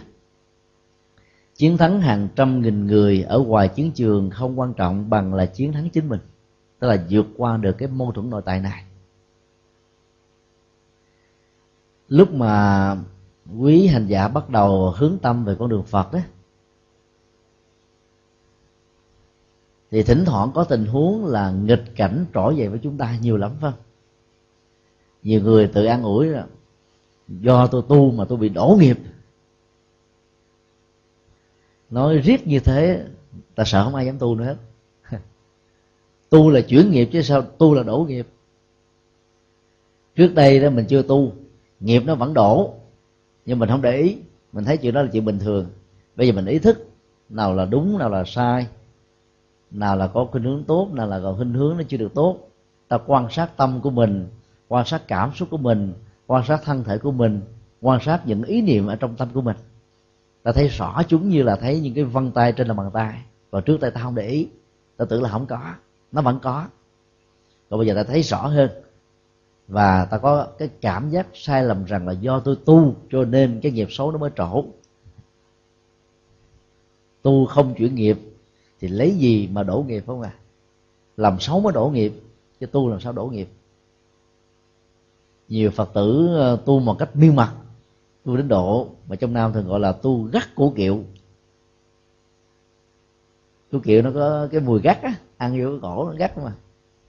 [1.55, 5.47] chiến thắng hàng trăm nghìn người ở ngoài chiến trường không quan trọng bằng là
[5.47, 6.21] chiến thắng chính mình.
[6.79, 8.85] Tức là vượt qua được cái mâu thuẫn nội tại này.
[12.15, 12.97] Lúc mà
[13.59, 16.19] quý hành giả bắt đầu hướng tâm về con đường phật đó
[19.91, 23.37] thì thỉnh thoảng có tình huống là nghịch cảnh trỗi dậy với chúng ta nhiều
[23.37, 23.81] lắm, phải không?
[25.23, 26.47] Nhiều người tự an ủi là,
[27.29, 28.99] do tôi tu mà tôi bị đổ nghiệp.
[31.91, 33.05] Nói riết như thế,
[33.55, 34.57] ta sợ không ai dám tu nữa hết.
[36.31, 38.27] Tu là chuyển nghiệp chứ sao tu là đổ nghiệp?
[40.15, 41.33] Trước đây đó mình chưa tu
[41.85, 42.75] nghiệp nó vẫn đổ.
[43.47, 44.17] Nhưng mình không để ý.
[44.53, 45.67] Mình thấy chuyện đó là chuyện bình thường.
[46.17, 46.89] Bây giờ mình ý thức
[47.29, 48.67] nào là đúng, nào là sai,
[49.71, 52.39] nào là có khuynh hướng tốt, nào là có khuynh hướng nó chưa được tốt.
[52.89, 54.29] Ta quan sát tâm của mình,
[54.69, 55.93] quan sát cảm xúc của mình,
[56.27, 57.41] quan sát thân thể của mình,
[57.81, 59.57] quan sát những ý niệm ở trong tâm của mình.
[60.43, 63.23] Ta thấy rõ chúng như là thấy những cái vân tay trên lòng bàn tay.
[63.51, 64.49] Và trước tay ta không để ý.
[64.97, 65.75] Ta tưởng là không có.
[66.13, 66.67] Nó vẫn có.
[67.71, 68.71] Còn bây giờ ta thấy rõ hơn
[69.69, 73.61] và ta có cái cảm giác sai lầm rằng là do tôi tu, cho nên
[73.63, 74.65] cái nghiệp xấu nó mới trổ.
[77.23, 78.19] Tu không chuyển nghiệp
[78.81, 80.35] thì lấy gì mà đổ nghiệp không à?
[81.17, 82.13] Làm xấu mới đổ nghiệp,
[82.61, 83.49] chứ tu làm sao đổ nghiệp?
[85.49, 87.55] Nhiều phật tử ờ, tu một cách miên mặt,
[88.25, 91.05] tu đến độ mà trong nam thường gọi là tu gắt của kiệu.
[93.71, 96.55] Tu kiệu nó có cái mùi gắt á, ăn vô cái cổ nó gắt mà.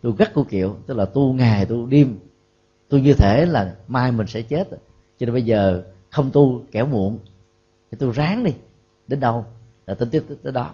[0.01, 2.19] Tu gắt của kiệu, tức là tu ngày, tu đêm
[2.89, 4.69] tu như thể là mai mình sẽ chết.
[5.17, 7.19] Cho nên bây giờ không tu kẻo muộn,
[7.91, 8.53] thì tu ráng đi.
[9.07, 9.45] Đến đâu
[9.85, 10.71] là tính tiếp tới đó.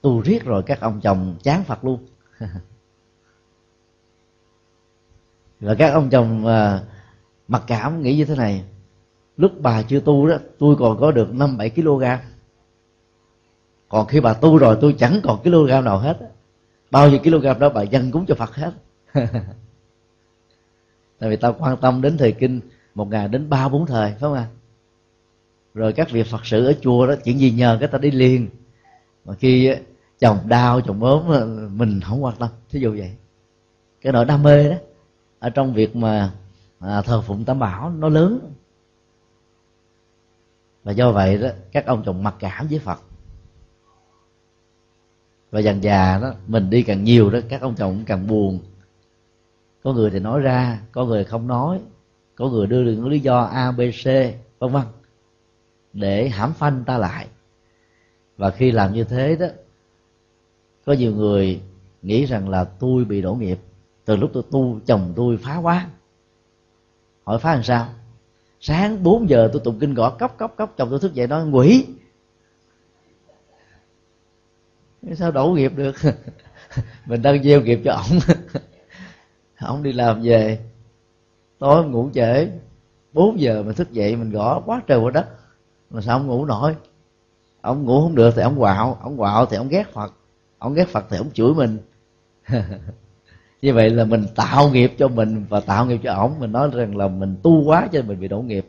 [0.00, 1.98] Tu riết rồi các ông chồng chán phật luôn.
[5.60, 6.82] Và các ông chồng à,
[7.48, 8.64] mặc cảm nghĩ như thế này.
[9.36, 12.04] Lúc bà chưa tu đó, tôi còn có được năm bảy kg.
[13.88, 16.18] Còn khi bà tu rồi, tôi chẳng còn kg nào hết.
[16.90, 18.72] Bao nhiêu kg đó bà dân cúng cho phật hết.
[21.24, 22.60] tại vì ta quan tâm đến thời kinh
[22.94, 24.46] một ngày đến ba bốn thời phải không ạ?
[25.74, 28.48] Rồi các việc phật sự ở chùa đó chuyện gì nhờ cái ta đi liền.
[29.24, 29.76] Mà khi ờ,
[30.18, 33.14] chồng đau chồng ốm ờ, mình không quan tâm thí dụ vậy.
[34.00, 34.76] Cái nỗi đam mê đó
[35.38, 36.32] ở trong việc mà
[36.78, 38.52] à, thờ phụng tam bảo nó lớn.
[40.82, 42.98] Và do vậy đó các ông chồng mặc cảm với phật.
[45.50, 48.58] Và dần già đó mình đi càng nhiều đó các ông chồng cũng càng buồn
[49.84, 51.80] có người thì nói ra, có người không nói,
[52.34, 54.06] có người đưa những lý do a, b, c,
[54.58, 54.82] vân vân.
[55.92, 57.26] Để hãm phanh ta lại.
[58.36, 59.46] Và khi làm như thế đó,
[60.86, 61.60] có nhiều người
[62.02, 63.58] nghĩ rằng là tôi bị đổ nghiệp.
[64.04, 65.88] Từ lúc tôi tu, chồng tôi phá quá.
[67.24, 67.88] Hỏi phá làm sao?
[68.60, 71.48] Sáng 4 giờ tôi tụng kinh gõ cốc cốc cốc, chồng tôi thức dậy nói,
[71.50, 71.86] quỷ!
[75.14, 75.94] Sao đổ nghiệp được?
[77.06, 78.18] Mình đang gieo nghiệp cho ổng.
[79.64, 80.58] ông đi làm về.
[81.58, 82.48] Tối ngủ trễ.
[83.12, 85.26] 4 giờ mình thức dậy mình gõ quá trời quá đất.
[85.90, 86.74] Mà sao ông ngủ nổi?
[87.60, 88.98] Ông ngủ không được thì ông quạo.
[89.02, 90.12] Ông quạo thì ông ghét phật.
[90.58, 91.78] Ông ghét phật thì ông chửi mình.
[93.62, 96.34] Như vậy là mình tạo nghiệp cho mình và tạo nghiệp cho ổng.
[96.38, 98.66] Mình nói rằng là mình tu quá cho nên mình bị đổ nghiệp.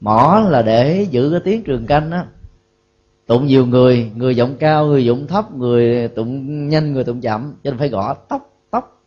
[0.00, 2.26] Mỏ là để giữ cái tiếng trường canh á.
[3.26, 7.54] Tụng nhiều người người giọng cao, người giọng thấp, người tụng nhanh, người tụng chậm.
[7.64, 8.53] Cho nên phải gõ tóc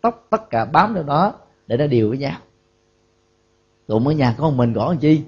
[0.01, 1.33] tóc tất cả bám theo đó
[1.67, 2.39] để nó đều với nhau.
[3.87, 5.21] Tụi ở nhà có một mình gõ làm chi?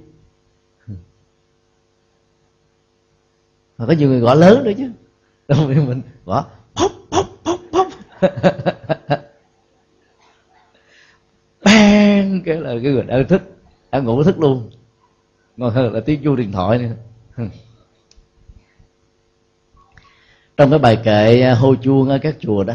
[3.77, 4.91] Mà có nhiều người gõ lớn nữa chứ.
[5.47, 6.45] Đâu mình gõ
[6.75, 7.87] pop pop pop pop
[11.65, 13.41] bang, cái là cái người đang thức,
[13.91, 14.69] đang ngủ thức luôn.
[15.57, 16.95] Ngon hơn là tiếng chuông điện thoại nữa.
[20.57, 22.73] Trong cái bài kệ à, hô chuông ở các chùa đó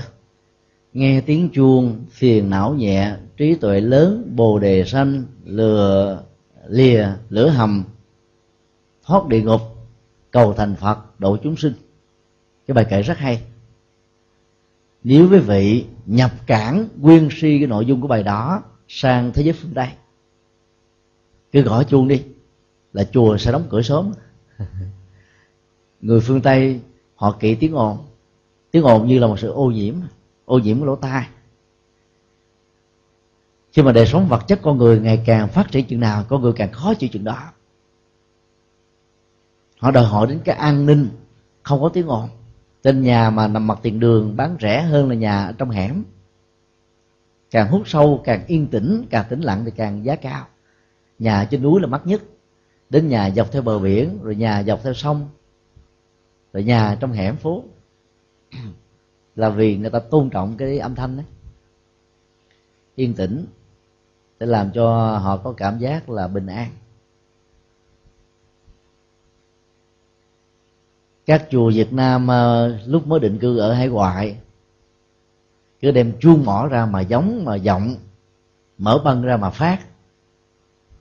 [0.94, 6.22] nghe tiếng chuông, phiền não nhẹ, trí tuệ lớn, bồ đề sanh, lừa,
[6.68, 7.84] lìa, lửa hầm.
[9.06, 9.60] Thoát địa ngục,
[10.30, 11.72] cầu thành phật, độ chúng sinh.
[12.66, 13.42] Cái bài kể rất hay.
[15.04, 19.42] Nếu quý vị nhập cản nguyên si cái nội dung của bài đó sang thế
[19.42, 19.88] giới phương tây,
[21.52, 22.22] cứ gõ chuông đi,
[22.92, 24.12] là chùa sẽ đóng cửa sớm.
[26.00, 26.80] Người phương tây
[27.14, 27.98] họ kỹ tiếng ồn.
[28.70, 29.94] Tiếng ồn như là một sự ô nhiễm
[30.44, 31.28] ô nhiễm của lỗ tai.
[33.72, 36.42] Khi mà đời sống vật chất con người ngày càng phát triển chừng nào, con
[36.42, 37.52] người càng khó chịu chừng đó.
[39.78, 41.08] Họ đòi hỏi đến cái an ninh,
[41.62, 42.28] không có tiếng ồn.
[42.82, 46.04] Trên nhà mà nằm mặt tiền đường bán rẻ hơn là nhà ở trong hẻm.
[47.50, 50.46] Càng hút sâu, càng yên tĩnh, càng tĩnh lặng thì càng giá cao.
[51.18, 52.22] Nhà trên núi là mắc nhất.
[52.90, 55.28] Đến nhà dọc theo bờ biển, rồi nhà dọc theo sông,
[56.52, 57.64] rồi nhà trong hẻm phố
[59.36, 61.26] là vì người ta tôn trọng cái âm thanh đấy.
[62.94, 63.46] Yên tĩnh
[64.38, 66.70] để làm cho họ có cảm giác là bình an.
[71.26, 74.38] Các chùa Việt Nam ờ, lúc mới định cư ở hải ngoại,
[75.80, 77.96] cứ đem chuông mỏ ra mà giống, mà giọng
[78.78, 79.78] mở băng ra mà phát.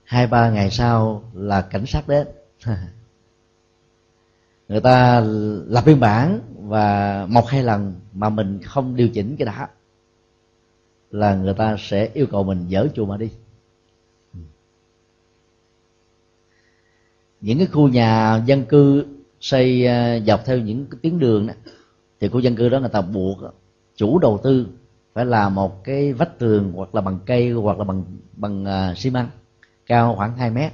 [0.04, 2.26] Hai, ba ngày sau là cảnh sát đến.
[4.68, 5.20] Người ta
[5.66, 9.66] lập biên bản và một hai lần mà mình không điều chỉnh cái đó
[11.10, 13.30] là người ta sẽ yêu cầu mình dỡ chùa mà đi.
[14.32, 14.40] Ừ.
[17.40, 19.04] Những cái khu nhà dân cư
[19.40, 21.54] xây à, dọc theo những cái tuyến đường đó
[22.20, 23.38] thì khu dân cư đó người ta buộc
[23.96, 24.66] chủ đầu tư
[25.14, 28.98] phải là một cái vách tường hoặc là bằng cây hoặc là bằng bằng uh,
[28.98, 29.28] xi măng
[29.86, 30.72] cao khoảng 2 mét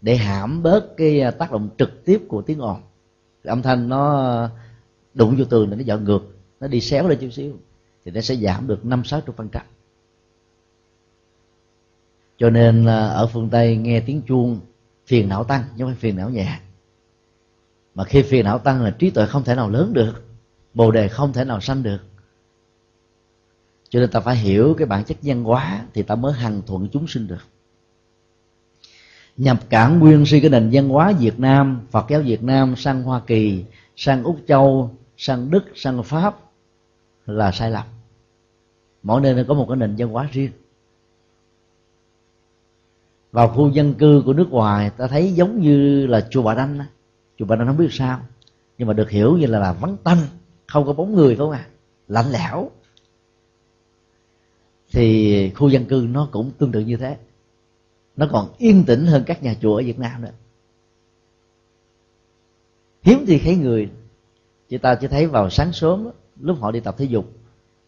[0.00, 2.76] để hãm bớt cái à, tác động trực tiếp của tiếng ồn.
[3.44, 4.48] Âm thanh nó
[5.14, 6.22] đụng vô tường thì nó dọn ngược
[6.62, 7.58] nó đi xéo lên chút xíu,
[8.04, 9.62] thì nó sẽ giảm được năm sáu chục phần trăm.
[12.38, 14.60] Cho nên ở phương tây nghe tiếng chuông,
[15.06, 16.58] phiền não tăng nhưng phải phiền não nhẹ.
[17.94, 20.24] Mà khi phiền não tăng là trí tuệ không thể nào lớn được,
[20.74, 21.98] bồ đề không thể nào sanh được.
[23.88, 26.88] Cho nên ta phải hiểu cái bản chất văn hóa, thì ta mới hằng thuận
[26.92, 27.42] chúng sinh được.
[29.36, 33.02] Nhập cản nguyên si cái nền văn hóa Việt Nam, Phật giáo Việt Nam, sang
[33.02, 33.64] Hoa Kỳ,
[33.96, 36.38] sang Úc Châu, sang Đức, sang Pháp
[37.26, 37.86] là sai lầm.
[39.02, 40.52] Mỗi nơi có một cái nền văn hóa riêng.
[43.32, 46.78] Vào khu dân cư của nước ngoài ta thấy giống như là chùa Bà Đanh
[47.38, 48.20] chùa Bà Đanh không biết sao
[48.78, 50.18] nhưng mà được hiểu như là, là vắng tanh
[50.66, 51.66] không có bóng người không à
[52.08, 52.70] lạnh lẽo.
[54.92, 57.16] Thì khu dân cư nó cũng tương tự như thế.
[58.16, 60.32] Nó còn yên tĩnh hơn các nhà chùa ở Việt Nam nữa.
[63.02, 63.90] Hiếm thì thấy người
[64.68, 66.08] chị ta chỉ thấy vào sáng sớm
[66.42, 67.24] lúc họ đi tập thể dục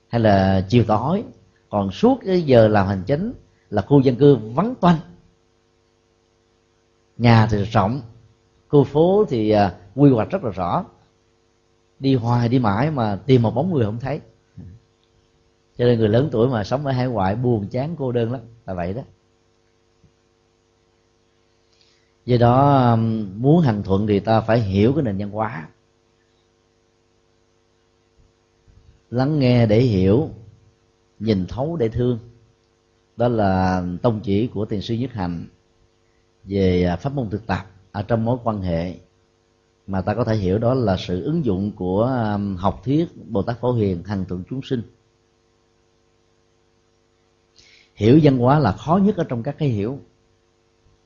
[0.09, 1.24] hay là chiều tối.
[1.68, 3.32] Còn suốt cái giờ làm hành chính
[3.70, 4.96] là khu dân cư vắng toanh
[7.16, 8.00] nhà thì rộng,
[8.68, 10.84] khu phố thì à, quy hoạch rất là rõ.
[11.98, 14.20] Đi hoài đi mãi mà tìm một bóng người không thấy.
[15.78, 18.40] Cho nên người lớn tuổi mà sống ở hải ngoại buồn chán cô đơn lắm,
[18.66, 19.02] là vậy đó.
[22.24, 22.96] Do đó
[23.36, 25.68] muốn hành thuận thì ta phải hiểu cái nền văn hóa.
[29.15, 30.31] Lắng nghe để hiểu,
[31.19, 32.19] nhìn thấu để thương.
[33.17, 35.47] Đó là tông chỉ của tiền sư nhất hành
[36.45, 38.95] về à, pháp môn thực tập ở trong mối quan hệ.
[39.87, 43.43] Mà ta có thể hiểu đó là sự ứng dụng của à, học thuyết bồ
[43.43, 44.83] tát phổ hiền hằng Tượng chúng sinh.
[47.95, 49.99] Hiểu văn hóa là khó nhất ở trong các cái hiểu.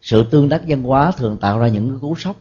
[0.01, 2.37] Sự tương tác văn hóa thường tạo ra những cái cú sốc.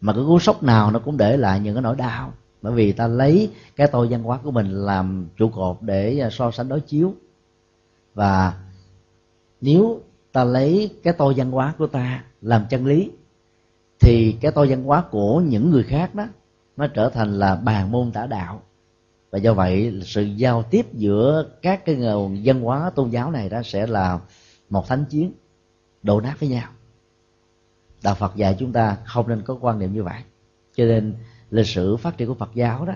[0.00, 2.32] Mà cái cú sốc nào nó cũng để lại những cái nỗi đau
[2.64, 6.30] bởi vì ta lấy cái tôi văn hóa của mình làm trụ cột để à,
[6.30, 7.14] so sánh đối chiếu.
[8.14, 8.54] Và
[9.60, 10.00] nếu
[10.32, 13.10] ta lấy cái tôi văn hóa của ta làm chân lý,
[14.00, 16.26] thì cái tôi văn hóa của những người khác đó,
[16.76, 18.62] nó trở thành là bàn môn tả đạo.
[19.30, 23.48] Và do vậy, sự giao tiếp giữa các cái nguồn văn hóa tôn giáo này
[23.48, 24.20] đó sẽ là
[24.70, 25.32] một thánh chiến,
[26.02, 26.68] đổ nát với nhau.
[28.02, 30.22] Đạo phật dạy chúng ta không nên có quan niệm như vậy.
[30.76, 31.14] Cho nên
[31.54, 32.94] lịch sử phát triển của phật giáo đó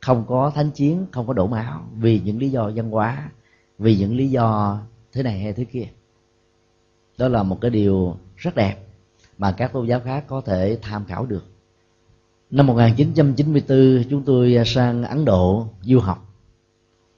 [0.00, 3.30] không có thánh chiến không có đổ máu vì những lý do văn hóa
[3.78, 4.78] vì những lý do
[5.12, 5.88] thế này hay thế kia.
[7.18, 8.76] Đó là một cái điều rất đẹp
[9.38, 11.44] mà các tôn giáo khác có thể tham khảo được.
[12.50, 16.26] Năm 1994 chúng tôi sang Ấn Độ du học.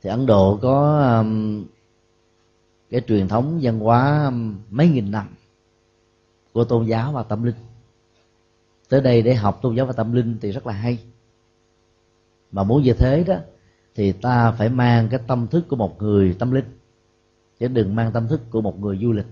[0.03, 1.65] Thì Ấn Độ có um,
[2.91, 5.27] cái truyền thống văn hóa um, mấy nghìn năm
[6.53, 7.55] của tôn giáo và tâm linh
[8.89, 10.99] tới đây để học tôn giáo và tâm linh thì rất là hay.
[12.53, 13.37] Mà muốn như thế đó,
[13.95, 16.65] thì ta phải mang cái tâm thức của một người tâm linh.
[17.61, 19.27] Chứ đừng mang tâm thức của một người du lịch.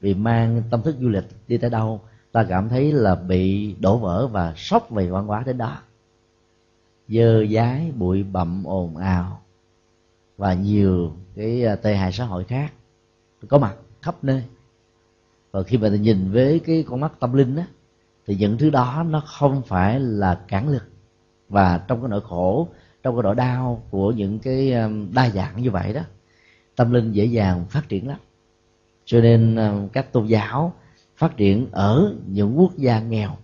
[0.00, 2.00] Vì mang tâm thức du lịch đi tới đâu,
[2.32, 5.78] ta cảm thấy là bị đổ vỡ và sốc về văn hóa đến đó.
[7.08, 9.40] Dơ dái, bụi bặm, ồn ào
[10.36, 12.72] và nhiều cái à, tệ hại xã hội khác.
[13.48, 14.42] Có mặt khắp nơi.
[15.50, 17.66] Và khi mà nhìn với cái con mắt tâm linh á
[18.26, 20.82] thì những thứ đó nó không phải là cản lực.
[21.48, 22.68] Và trong cái nỗi khổ,
[23.02, 26.00] trong cái nỗi đau của những cái um, đa dạng như vậy đó,
[26.76, 28.18] tâm linh dễ dàng phát triển lắm.
[29.04, 30.72] Cho nên um, các tôn giáo
[31.16, 33.36] phát triển ở những quốc gia nghèo.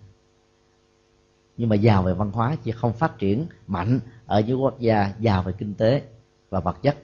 [1.57, 5.13] Nhưng mà giàu về văn hóa chứ không phát triển mạnh ở những quốc gia
[5.19, 6.01] giàu về kinh tế
[6.49, 6.97] và vật chất,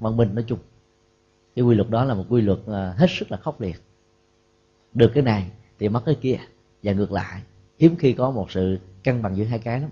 [0.00, 0.58] văn minh nói chung.
[1.56, 3.82] Cái quy luật đó là một quy luật uh, hết sức là khốc liệt.
[4.94, 6.38] Được cái này thì mất cái kia
[6.86, 7.42] và ngược lại.
[7.78, 9.90] Hiếm khi có một sự cân bằng giữa hai cái lắm.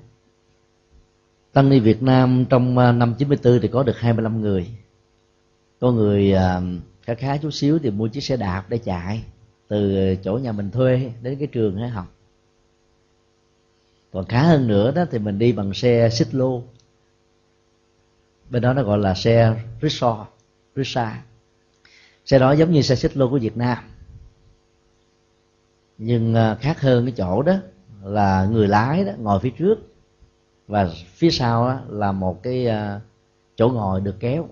[1.52, 4.66] Tăng ni Việt Nam trong à, năm 94 thì có được 25 người.
[5.80, 6.60] Có người à,
[7.02, 9.24] khá khá chút xíu thì mua chiếc xe đạp để chạy
[9.68, 12.06] từ chỗ nhà mình thuê đến cái trường để học.
[14.12, 16.62] còn khá hơn nữa đó thì mình đi bằng xe xích lô
[18.50, 20.24] bên đó nó gọi là xe rickshaw
[20.74, 21.12] rickshaw
[22.24, 23.78] xe đó giống như xe xích lô của việt nam
[25.98, 27.54] nhưng à, khác hơn cái chỗ đó
[28.02, 29.78] là người lái đó ngồi phía trước.
[30.66, 33.00] Và phía sau đó là một cái à,
[33.56, 34.48] chỗ ngồi được kéo.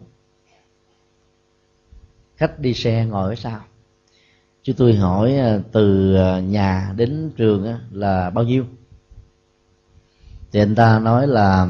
[2.37, 3.61] Khách đi xe ngồi ở sau.
[4.63, 8.65] Chứ tôi hỏi à, từ nhà đến trường là bao nhiêu?
[10.53, 11.67] Thì anh ta nói là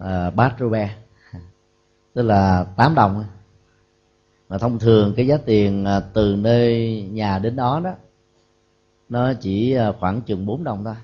[0.00, 0.90] à, bát rupee
[2.14, 3.24] tức là 8 đồng
[4.48, 7.94] mà thông thường cái giá tiền từ nơi nhà đến đó đó
[9.08, 10.94] nó chỉ à, khoảng chừng 4 đồng thôi.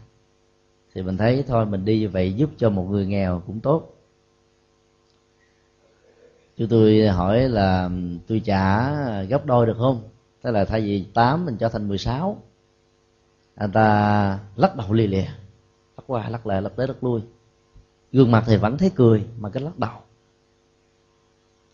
[0.95, 3.89] Thì mình thấy thôi, mình đi như vậy giúp cho một người nghèo cũng tốt.
[6.57, 7.91] Chú tôi hỏi là,
[8.27, 8.93] tôi trả
[9.23, 10.03] gấp đôi được không?
[10.43, 12.43] Tức là thay vì 8 mình cho thành 16
[13.55, 15.27] anh ta lắc đầu lì lìa.
[15.97, 17.21] Lắc qua, lắc lại, lắc tới, lắc lui.
[18.13, 19.95] Gương mặt thì vẫn thấy cười, mà cái lắc đầu.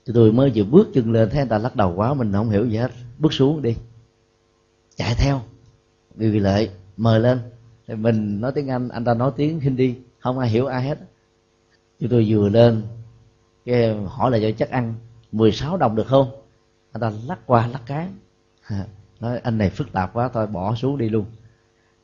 [0.07, 2.51] Chúng tôi mới vừa bước chân lên, thấy anh ta lắc đầu quá, mình không
[2.51, 2.91] hiểu gì hết.
[3.19, 3.77] Bước xuống đi.
[4.97, 5.41] Chạy theo
[6.15, 7.39] vì lệ mời lên.
[7.87, 10.99] Thì mình nói tiếng anh anh ta nói tiếng hindi, không ai hiểu ai hết.
[12.01, 12.83] Chúng tôi vừa lên,
[13.65, 14.95] cái hỏi là cho chắc ăn
[15.33, 16.31] 16 đồng được không?
[16.93, 18.09] Anh ta lắc qua, lắc cái.
[19.21, 21.25] Nói, anh này phức tạp quá, thôi bỏ xuống đi luôn.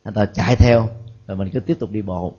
[0.02, 0.88] Anh ta chạy theo,
[1.26, 2.34] rồi mình cứ tiếp tục đi bộ.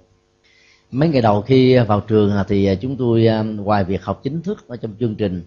[0.91, 4.67] Mấy ngày đầu khi vào trường thì chúng tôi à, ngoài việc học chính thức
[4.67, 5.43] ở trong chương trình,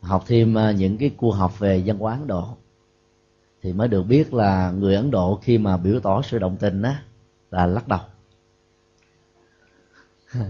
[0.00, 2.56] học thêm à, những cái cua học về văn hóa ấn độ
[3.66, 6.82] thì mới được biết là người ấn độ khi mà biểu tỏ sự đồng tình
[6.82, 7.02] á
[7.50, 7.98] là lắc đầu.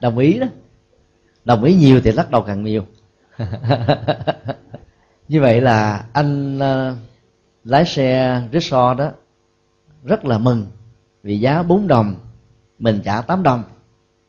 [0.00, 0.46] Đồng ý đó.
[1.44, 2.84] Đồng ý nhiều thì lắc đầu càng nhiều.
[5.28, 6.96] Như vậy là anh uh,
[7.64, 9.10] lái xe rickshaw đó
[10.04, 10.66] rất là mừng
[11.22, 12.14] vì giá 4 đồng
[12.78, 13.62] mình trả 8 đồng.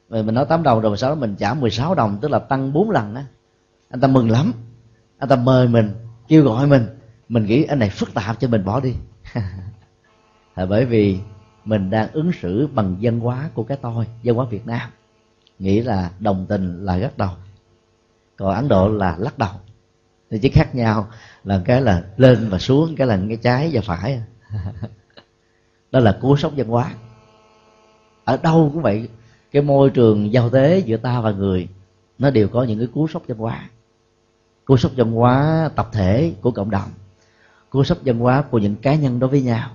[0.10, 2.74] Rồi mình nói 8 đồng rồi sau đó mình trả 16 đồng tức là tăng
[2.74, 3.26] 4 lần á.
[3.90, 4.54] Anh ta mừng lắm.
[5.18, 5.94] Anh ta mời mình
[6.28, 6.97] kêu gọi mình
[7.30, 8.94] mình nghĩ anh này phức tạp cho mình bỏ đi.
[10.56, 11.20] Là bởi vì
[11.66, 14.90] mình đang ứng xử bằng dân hóa của cái tôi dân hóa việt nam.
[15.60, 17.30] Nghĩ là đồng tình là gắt đầu
[18.38, 19.52] còn ấn độ là lắc đầu.
[20.30, 21.08] Thì chỉ khác nhau
[21.44, 24.22] là cái là lên và xuống cái là cái trái và phải.
[25.92, 26.94] Đó là cú sốc văn hóa.
[28.24, 29.10] Ở đâu cũng vậy
[29.52, 31.68] cái môi trường giao tế giữa ta và người
[32.18, 33.70] nó đều có những cái cú sốc văn hóa.
[34.66, 36.90] Cú sốc văn hóa tập thể của cộng đồng
[37.78, 39.70] cú sốc văn hóa của những cá nhân đối với nhau.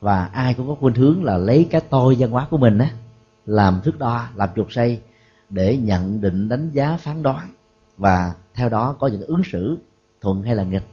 [0.00, 2.90] Và ai cũng có khuynh hướng là lấy cái tôi văn hóa của mình á,
[3.46, 5.00] làm thước đo, làm chuột xây
[5.50, 7.48] để nhận định, đánh giá, phán đoán.
[7.96, 9.78] Và theo đó có những ứng xử
[10.20, 10.86] thuận hay là nghịch.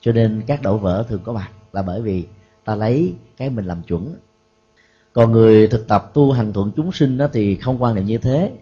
[0.00, 2.26] Cho nên các đổ vỡ thường có mặt là bởi vì
[2.64, 4.14] ta lấy cái mình làm chuẩn.
[5.12, 8.18] Còn người thực tập tu hành thuận chúng sinh đó thì không quan niệm như
[8.18, 8.52] thế.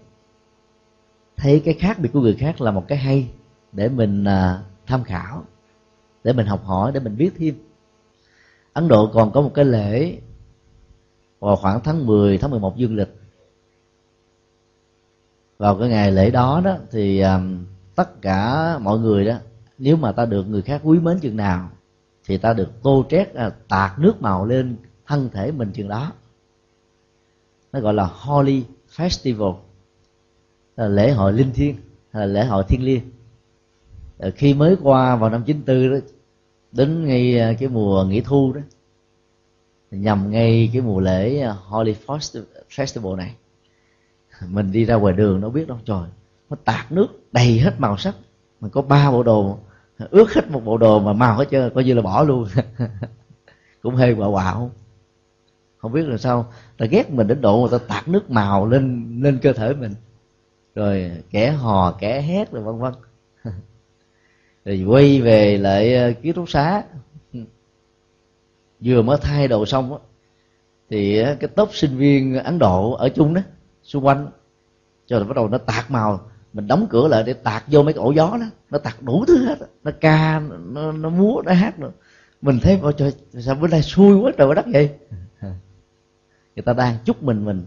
[1.36, 3.28] Thấy cái khác biệt của người khác là một cái hay
[3.72, 5.44] để mình à, tham khảo
[6.24, 7.54] để mình học hỏi để mình biết thêm.
[8.72, 10.18] Ấn độ còn có một cái lễ
[11.38, 13.14] vào khoảng tháng 10, tháng 11 dương lịch.
[15.58, 17.64] Vào cái ngày lễ đó đó thì um,
[17.94, 19.34] tất cả mọi người đó
[19.78, 21.70] nếu mà ta được người khác quý mến chừng nào
[22.24, 26.12] thì ta được tô trét à, tạt nước màu lên thân thể mình chừng đó.
[27.72, 28.64] Nó gọi là Holy
[28.96, 29.54] Festival
[30.76, 31.76] là lễ hội linh thiêng
[32.12, 33.02] là lễ hội thiên liêng.
[34.20, 36.06] Ờ, khi mới qua vào năm 94 đó
[36.72, 38.60] đến ngay ờ, cái mùa nghỉ thu đó
[39.90, 41.94] nhằm ngay cái mùa lễ à, Holy
[42.76, 43.34] Festival này.
[44.48, 46.08] Mình đi ra ngoài đường nó biết đâu trời
[46.50, 48.14] nó tạt nước đầy hết màu sắc.
[48.60, 49.58] Mà có ba bộ đồ
[50.10, 52.48] ướt hết một bộ đồ mà màu hết trơn coi như là bỏ luôn.
[53.82, 54.70] Cũng hơi quạo quạo.
[55.78, 59.16] Không biết là sao ta ghét mình đến độ người ta tạt nước màu lên
[59.22, 59.94] lên cơ thể mình.
[60.74, 62.92] Rồi kẻ hò kẻ hét rồi vân vân
[64.64, 66.82] rồi quay về lại ờ, ký túc xá.
[68.80, 69.98] Vừa mới thay đồ xong
[70.90, 73.40] thì ờ, cái tốp sinh viên ấn độ ở chung đó
[73.82, 74.28] xung quanh
[75.06, 76.30] cho rồi bắt đầu nó tạt màu.
[76.52, 79.24] Mình đóng cửa lại để tạt vô mấy cái ổ gió đó nó tạt đủ
[79.28, 81.90] thứ hết nó ca nó, nó múa nó hát nữa.
[82.42, 84.90] Mình thấy ôi trời sao bữa nay xui quá trời quá đất vậy?
[86.56, 87.66] Người ta đang chúc mình mình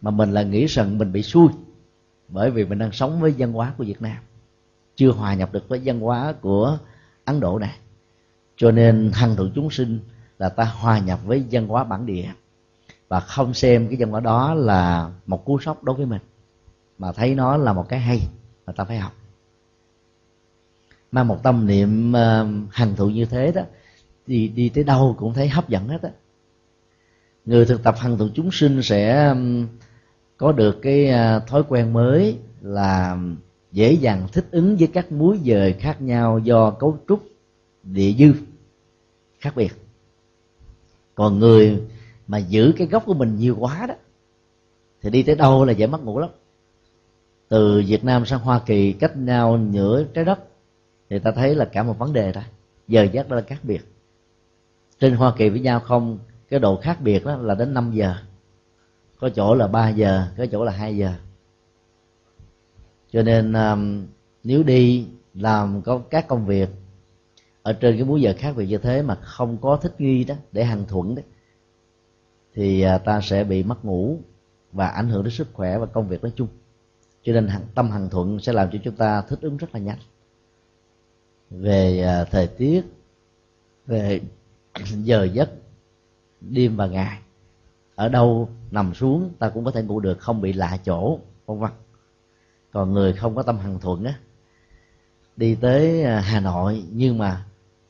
[0.00, 1.48] mà mình là nghĩ rằng mình bị xui
[2.28, 4.16] bởi vì mình đang sống với văn hóa của việt nam
[4.98, 6.78] chưa hòa nhập được với văn hóa của
[7.24, 7.76] ấn độ này.
[8.56, 10.00] Cho nên hằng thượng chúng sinh
[10.38, 12.28] là ta hòa nhập với văn hóa bản địa
[13.08, 16.20] và không xem cái văn hóa đó là một cú sốc đối với mình,
[16.98, 18.20] mà thấy nó là một cái hay
[18.66, 19.12] mà ta phải học.
[21.12, 23.62] Mang một tâm niệm ờ, hằng thụ như thế đó
[24.26, 26.10] thì đi tới đâu cũng thấy hấp dẫn hết á.
[27.44, 29.34] Người thực tập hằng thụ chúng sinh sẽ
[30.36, 33.18] có được cái ờ, thói quen mới là
[33.72, 37.22] dễ dàng thích ứng với các múi giờ khác nhau do cấu trúc
[37.82, 38.32] địa dư
[39.40, 39.72] khác biệt.
[41.14, 41.82] Còn người
[42.26, 43.94] mà giữ cái gốc của mình nhiều quá đó,
[45.02, 46.30] thì đi tới đâu là dễ mất ngủ lắm.
[47.48, 50.38] Từ Việt Nam sang Hoa Kỳ, cách nhau nửa trái đất,
[51.10, 52.40] thì ta thấy là cả một vấn đề đó.
[52.88, 53.80] Giờ giấc đó là khác biệt.
[55.00, 58.14] Trên Hoa Kỳ với nhau không, cái độ khác biệt đó là đến 5 giờ,
[59.20, 61.14] có chỗ là 3 giờ, có chỗ là 2 giờ
[63.12, 64.06] cho nên um,
[64.44, 66.68] nếu đi làm có các công việc
[67.62, 70.34] ở trên cái múi giờ khác biệt như thế mà không có thích nghi đó
[70.52, 71.24] để hằng thuận đấy
[72.58, 74.18] thì à, ta sẽ bị mất ngủ
[74.72, 76.48] và ảnh hưởng đến sức khỏe và công việc nói chung.
[77.22, 79.98] Cho nên tâm hằng thuận sẽ làm cho chúng ta thích ứng rất là nhanh.
[81.50, 82.82] Về à, thời tiết
[83.86, 84.20] về
[85.02, 85.50] giờ giấc
[86.40, 87.18] đêm và ngày
[87.94, 91.58] ở đâu nằm xuống ta cũng có thể ngủ được không bị lạ chỗ vân
[91.58, 91.70] vân
[92.72, 94.14] còn người không có tâm hằng thuận á,
[95.36, 96.84] đi tới à, hà nội.
[96.92, 97.44] Nhưng mà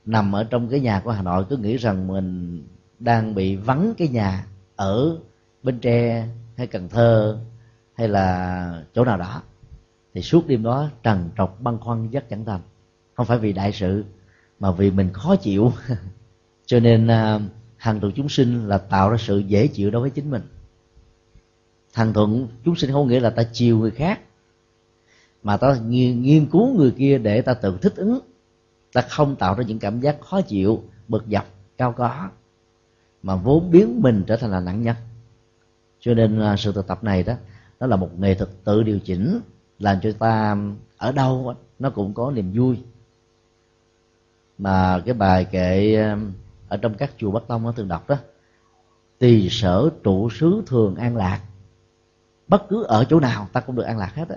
[0.04, 2.62] nằm ở trong cái nhà của hà nội, cứ nghĩ rằng mình
[2.98, 5.18] đang bị vắng cái nhà ở
[5.62, 7.38] bến tre hay cần thơ
[7.94, 9.42] hay là chỗ nào đó.
[10.14, 12.60] Thì suốt đêm đó trần trọc, băn khoăn rất chẳng thành.
[13.14, 14.04] Không phải vì đại sự,
[14.60, 15.72] mà vì mình khó chịu.
[16.66, 20.10] Cho nên hàng hằng thuận chúng sinh là tạo ra sự dễ chịu đối với
[20.10, 20.42] chính mình.
[21.94, 24.20] Hằng thuận chúng sinh không nghĩa là ta chiều người khác
[25.42, 28.18] mà ta nghiên, nghiên cứu người kia để ta tự thích ứng.
[28.92, 31.46] Ta không tạo ra những cảm giác khó chịu bực dọc
[31.78, 32.28] cao có.
[33.22, 34.96] Mà vốn biến mình trở thành là nạn nhân.
[36.00, 37.34] Cho nên à, sự thực tập này đó
[37.80, 39.40] nó là một nghệ thuật tự điều chỉnh
[39.78, 40.56] làm cho ta
[40.96, 42.78] ở đâu nó cũng có niềm vui.
[44.58, 46.18] Mà cái bài kệ à,
[46.68, 48.16] ở trong các chùa Bắc Tông nó thường đọc đó
[49.18, 51.40] tỳ sở trụ xứ thường an lạc.
[52.48, 54.36] Bất cứ ở chỗ nào ta cũng được an lạc hết á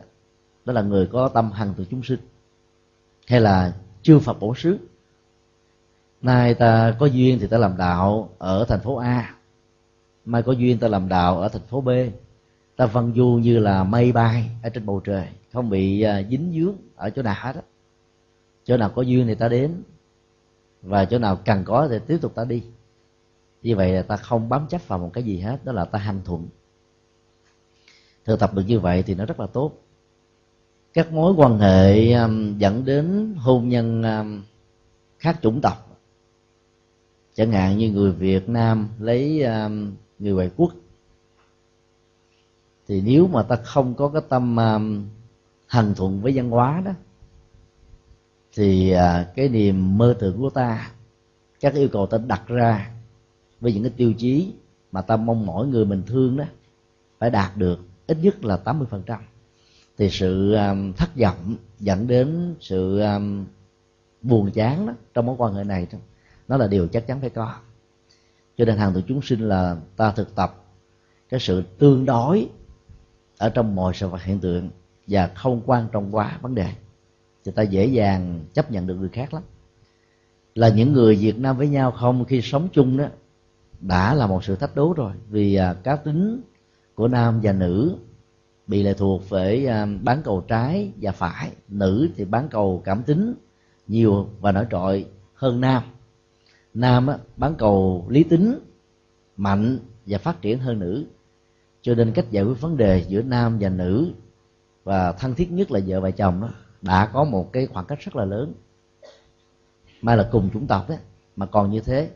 [0.65, 2.19] đó là người có tâm hằng từ chúng sinh.
[3.27, 4.77] Hay là chư Phật bổ xứ.
[6.21, 9.35] Nay ta có duyên thì ta làm đạo ở thành phố a.
[10.25, 11.89] Mai có duyên ta làm đạo ở thành phố b.
[12.75, 16.51] Ta văn du như là mây bay ở trên bầu trời, không bị à, dính
[16.55, 17.61] dướng ở chỗ nào hết á.
[18.63, 19.83] Chỗ nào có duyên thì ta đến,
[20.81, 22.63] và chỗ nào cần có thì tiếp tục ta đi.
[23.61, 25.99] Như vậy là ta không bám chấp vào một cái gì hết, đó là ta
[25.99, 26.47] hành thuận.
[28.25, 29.71] Thực tập được như vậy thì nó rất là tốt
[30.93, 34.43] các mối quan hệ um, dẫn đến hôn nhân um,
[35.19, 35.99] khác chủng tộc.
[37.33, 40.71] Chẳng hạn như người Việt Nam lấy um, người ngoại quốc.
[42.87, 45.07] Thì nếu mà ta không có cái tâm um,
[45.67, 46.91] hành thuận với văn hóa đó
[48.53, 50.91] thì uh, cái niềm mơ tưởng của ta
[51.59, 52.91] các yêu cầu ta đặt ra
[53.59, 54.53] với những cái tiêu chí
[54.91, 56.45] mà ta mong mỏi người mình thương đó
[57.19, 59.19] phải đạt được ít nhất là 80% phần trăm
[60.01, 63.45] thì sự um, thất vọng dẫn đến sự um,
[64.21, 65.87] buồn chán đó trong mối quan hệ này
[66.47, 67.55] nó là điều chắc chắn phải có.
[68.57, 70.63] Cho nên hàng tụi chúng sinh là ta thực tập
[71.29, 72.49] cái sự tương đối
[73.37, 74.69] ở trong mọi sự vật hiện tượng
[75.07, 76.69] và không quan trọng quá vấn đề.
[77.45, 79.43] Thì ta dễ dàng chấp nhận được người khác lắm.
[80.55, 83.05] Là những người Việt Nam với nhau không khi sống chung đó
[83.79, 86.41] đã là một sự thách đố rồi vì à, cá tính
[86.95, 87.97] của nam và nữ
[88.71, 91.51] bị lệ thuộc về à, bán cầu trái và phải.
[91.67, 93.33] Nữ thì bán cầu cảm tính
[93.87, 95.83] nhiều và nổi trội hơn nam.
[96.73, 98.59] Nam á, bán cầu lý tính
[99.37, 101.05] mạnh và phát triển hơn nữ.
[101.81, 104.11] Cho nên cách giải quyết vấn đề giữa nam và nữ
[104.83, 106.49] và thân thiết nhất là vợ và chồng đó
[106.81, 108.53] đã có một cái khoảng cách rất là lớn.
[110.01, 110.95] Mai là cùng chủng tộc đó
[111.35, 112.09] mà còn như thế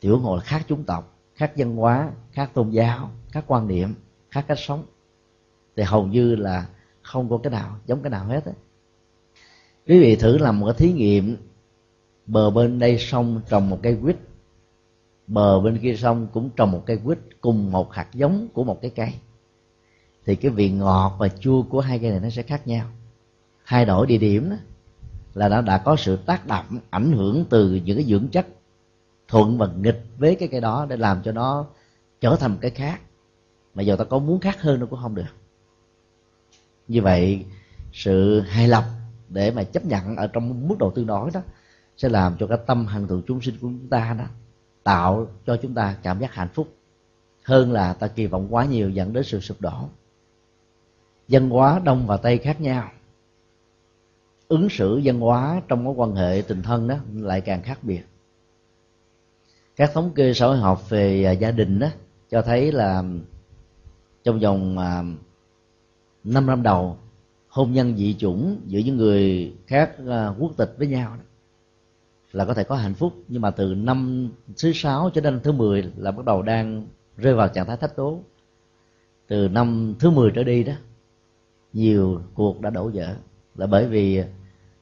[0.00, 3.68] thì ủng hộ là khác chủng tộc khác văn hóa khác tôn giáo khác quan
[3.68, 3.94] niệm
[4.30, 4.84] khác cách sống
[5.78, 6.66] thì hầu như là
[7.02, 8.52] không có cái nào giống cái nào hết á.
[9.86, 11.36] Quý vị thử làm một cái thí nghiệm
[12.26, 14.16] bờ bên đây sông trồng một cây quýt
[15.26, 18.78] bờ bên kia sông cũng trồng một cây quýt cùng một hạt giống của một
[18.82, 19.12] cái cây.
[20.26, 22.86] Thì cái vị ngọt và chua của hai cây này nó sẽ khác nhau.
[23.66, 24.56] Thay đổi địa điểm đó,
[25.34, 28.46] là nó đã có sự tác động ảnh hưởng từ những cái dưỡng chất
[29.28, 31.66] thuận và nghịch với cái cây đó để làm cho nó
[32.20, 33.00] trở thành một cái khác.
[33.74, 35.24] Mà giờ ta có muốn khác hơn nó cũng không được
[36.88, 37.44] như vậy,
[37.92, 38.84] sự hài lòng
[39.28, 41.40] để mà chấp nhận ở trong mức độ tương đối đó
[41.96, 44.24] sẽ làm cho cái tâm hằng thượng chúng sinh của chúng ta đó
[44.82, 46.68] tạo cho chúng ta cảm giác hạnh phúc
[47.48, 49.88] hơn là ta kỳ vọng quá nhiều dẫn đến sự sụp đổ.
[51.28, 52.90] Dân hóa đông và tây khác nhau.
[54.48, 58.02] Ứng xử dân hóa trong mối quan hệ tình thân đó lại càng khác biệt.
[59.76, 61.88] Các thống kê xã hội học về à, gia đình đó
[62.30, 63.04] cho thấy là
[64.24, 65.02] trong vòng à,
[66.24, 66.96] năm năm đầu
[67.48, 71.22] hôn nhân dị chủng giữa những người khác à, quốc tịch với nhau đó,
[72.32, 74.30] là có thể có hạnh phúc nhưng mà từ năm
[74.62, 77.96] thứ sáu cho đến thứ 10 là bắt đầu đang rơi vào trạng thái thách
[77.96, 78.20] tố
[79.26, 80.72] từ năm thứ 10 trở đi đó
[81.72, 83.14] nhiều cuộc đã đổ vỡ
[83.56, 84.22] là bởi vì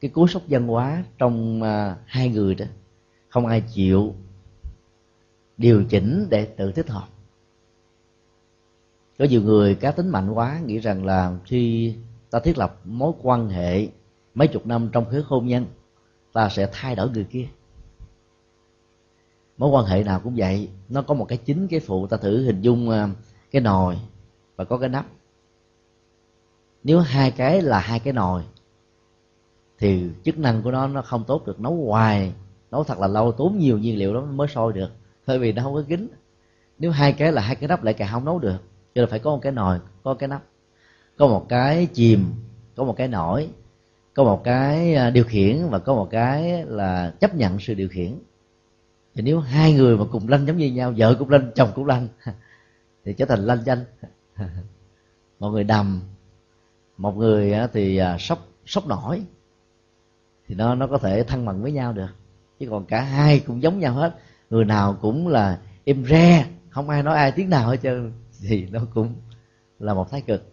[0.01, 2.67] cái cú sốc văn hóa trong uh, hai người đó
[3.29, 4.15] không ai chịu
[5.57, 7.09] điều chỉnh để tự thích hợp
[9.19, 11.95] có nhiều người cá tính mạnh quá, nghĩ rằng là khi
[12.31, 13.89] ta thiết lập mối quan hệ
[14.35, 15.67] mấy chục năm trong khế hôn nhân,
[16.33, 17.47] ta sẽ thay đổi người kia.
[19.59, 22.45] Mối quan hệ nào cũng vậy, nó có một cái chính, cái phụ, ta thử
[22.45, 23.09] hình dung à,
[23.51, 23.99] cái nồi
[24.57, 25.07] và có cái nắp.
[26.85, 28.43] Nếu hai cái là hai cái nồi,
[29.79, 32.33] thì chức năng của nó nó không tốt được, nấu hoài,
[32.71, 34.91] nấu thật là lâu, tốn nhiều nhiên liệu đó mới sôi được,
[35.27, 36.09] bởi vì nó không có kính
[36.79, 38.59] nếu hai cái là hai cái nắp lại càng không nấu được
[38.97, 40.43] cho nên phải có một cái nồi, có cái nắp,
[41.17, 42.25] có một cái chìm,
[42.77, 43.49] có một cái nổi,
[44.15, 47.89] có một cái à, điều khiển và có một cái là chấp nhận sự điều
[47.89, 48.19] khiển.
[49.15, 51.87] Thì nếu hai người mà cùng lanh giống như nhau, vợ cũng lanh, chồng cũng
[51.87, 52.09] lanh,
[53.05, 53.85] thì trở thành lanh danh.
[55.39, 56.01] Một người đầm,
[56.97, 59.23] một người à, thì à, sốc sốc nổi,
[60.49, 62.11] thì nó nó có thể thăng bằng với nhau được.
[62.61, 64.15] Chứ còn cả hai cũng giống nhau hết.
[64.51, 68.67] Người nào cũng là im re, không ai nói ai tiếng nào hết trơn thì
[68.71, 69.15] nó cũng
[69.79, 70.53] là một thái cực.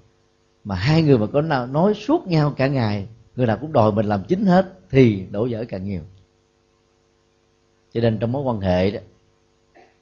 [0.64, 3.92] Mà hai người mà có nào nói suốt nhau cả ngày, người nào cũng đòi
[3.92, 6.02] mình làm chính hết thì đổ vỡ càng nhiều.
[7.94, 9.00] Cho nên trong mối quan hệ đó,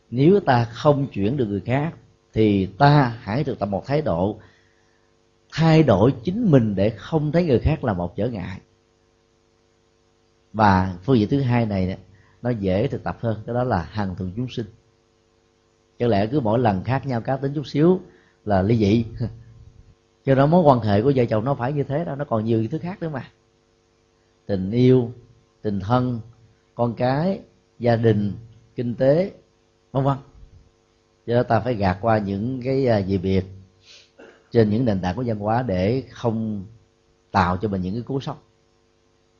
[0.09, 1.93] nếu ta không chuyển được người khác,
[2.33, 4.39] thì ta hãy thực tập một thái độ,
[5.51, 8.59] thay đổi chính mình để không thấy người khác là một trở ngại.
[10.53, 11.97] Và phương diện thứ hai này
[12.41, 14.65] nó dễ thực tập hơn, cái đó là hằng thường chúng sinh
[16.01, 17.99] chẳng lẽ cứ mỗi lần khác nhau cá tính chút xíu
[18.45, 19.05] là ly dị?
[20.25, 22.45] Cho đó mối quan hệ của vợ chồng nó phải như thế đó, nó còn
[22.45, 23.31] nhiều thứ khác nữa mà.
[24.45, 25.11] Tình yêu,
[25.61, 26.19] tình thân,
[26.75, 27.39] con cái,
[27.79, 28.33] gia đình,
[28.75, 29.31] kinh tế,
[29.91, 30.17] vân vân.
[31.27, 33.45] Cho đó ta phải gạt qua những cái à, gì biệt
[34.51, 36.65] trên những nền tảng của văn hóa để không
[37.31, 38.43] tạo cho mình những cái cú sốc.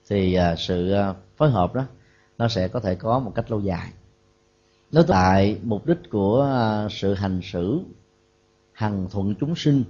[0.09, 1.85] Thì à, sự à, phối hợp đó,
[2.37, 3.91] nó sẽ có thể có một cách lâu dài
[4.91, 7.79] nói lại, mục đích của à, sự hành xử,
[8.71, 9.83] hằng thuận chúng sinh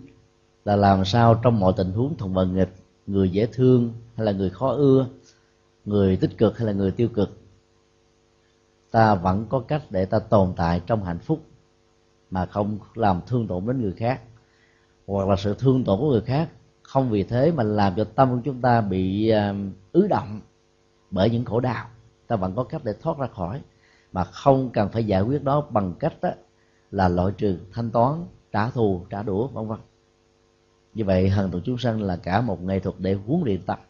[0.65, 2.73] là làm sao trong mọi tình huống thuận và nghịch,
[3.07, 5.07] người dễ thương hay là người khó ưa,
[5.85, 7.37] người tích cực hay là người tiêu cực.
[8.91, 11.41] Ta vẫn có cách để ta tồn tại trong hạnh phúc
[12.31, 14.21] mà không làm thương tổn đến người khác.
[15.07, 16.49] Hoặc là sự thương tổn của người khác
[16.81, 19.55] không vì thế mà làm cho tâm của chúng ta bị à,
[19.91, 20.41] ứ động
[21.11, 21.85] bởi những khổ đau.
[22.27, 23.61] Ta vẫn có cách để thoát ra khỏi
[24.11, 26.29] mà không cần phải giải quyết đó bằng cách đó
[26.91, 29.79] là loại trừ thanh toán trả thù trả đũa vân vân.
[30.93, 33.81] Như vậy hằng tục chúng sanh là cả một nghệ thuật để huấn luyện tập.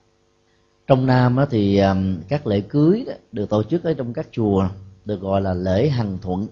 [0.87, 1.81] trong nam đó thì
[2.27, 4.67] các lễ cưới đó, được tổ chức ở trong các chùa
[5.05, 6.47] được gọi là lễ hằng thuận.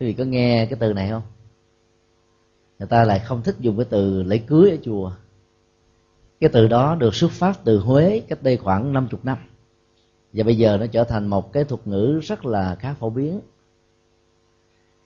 [0.00, 1.22] Quý vị có nghe cái từ này không?
[2.78, 5.12] Người ta lại không thích dùng cái từ lễ cưới ở chùa.
[6.40, 9.38] Cái từ đó được xuất phát từ huế cách đây khoảng 50 năm
[10.32, 13.40] và bây giờ nó trở thành một cái thuật ngữ rất là khá phổ biến.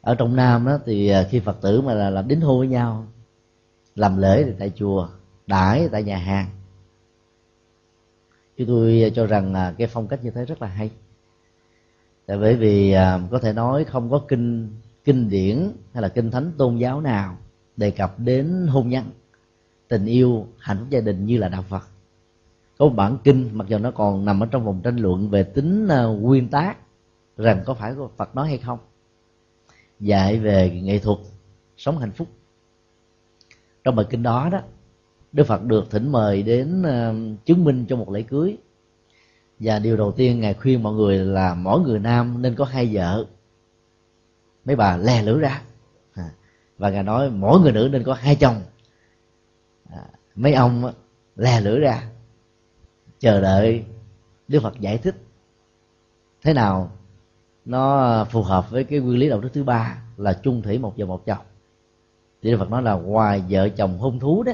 [0.00, 2.68] Ở trong nam đó thì à, khi phật tử mà là làm đính hôn với
[2.68, 3.06] nhau,
[3.94, 5.08] làm lễ thì tại chùa,
[5.46, 6.46] đãi tại nhà hàng.
[8.58, 10.90] Chứ tôi cho rằng là cái phong cách như thế rất là hay.
[12.26, 14.68] Tại bởi vì à, có thể nói không có kinh
[15.04, 17.36] kinh điển hay là kinh thánh tôn giáo nào
[17.76, 19.04] đề cập đến hôn nhân,
[19.88, 21.91] tình yêu, hạnh phúc gia đình như là đạo phật
[22.78, 25.42] có một bản kinh, mặc dù nó còn nằm ở trong vòng tranh luận về
[25.42, 26.76] tính à, nguyên tác,
[27.36, 28.78] rằng có phải phật nói hay không.
[30.00, 31.18] Dạy về nghệ thuật,
[31.76, 32.28] sống hạnh phúc.
[33.84, 34.60] Trong bài kinh đó đó,
[35.32, 37.14] đức phật được thỉnh mời đến à,
[37.44, 38.56] chứng minh cho một lễ cưới.
[39.58, 42.90] Và điều đầu tiên ngài khuyên mọi người là mỗi người nam nên có hai
[42.92, 43.26] vợ.
[44.64, 45.62] Mấy bà lè lưỡi ra.
[46.14, 46.30] À,
[46.78, 48.62] và ngài nói mỗi người nữ nên có hai chồng.
[50.34, 50.92] Mấy ông
[51.36, 52.08] lè lưỡi ra
[53.22, 53.84] chờ đợi
[54.48, 55.16] đức phật giải thích
[56.42, 56.90] thế nào
[57.64, 60.94] nó phù hợp với cái nguyên lý đạo đức thứ ba là chung thủy một
[60.96, 61.44] vợ một chồng.
[62.42, 64.52] Thì đức phật nói là ngoài vợ chồng hôn thú đó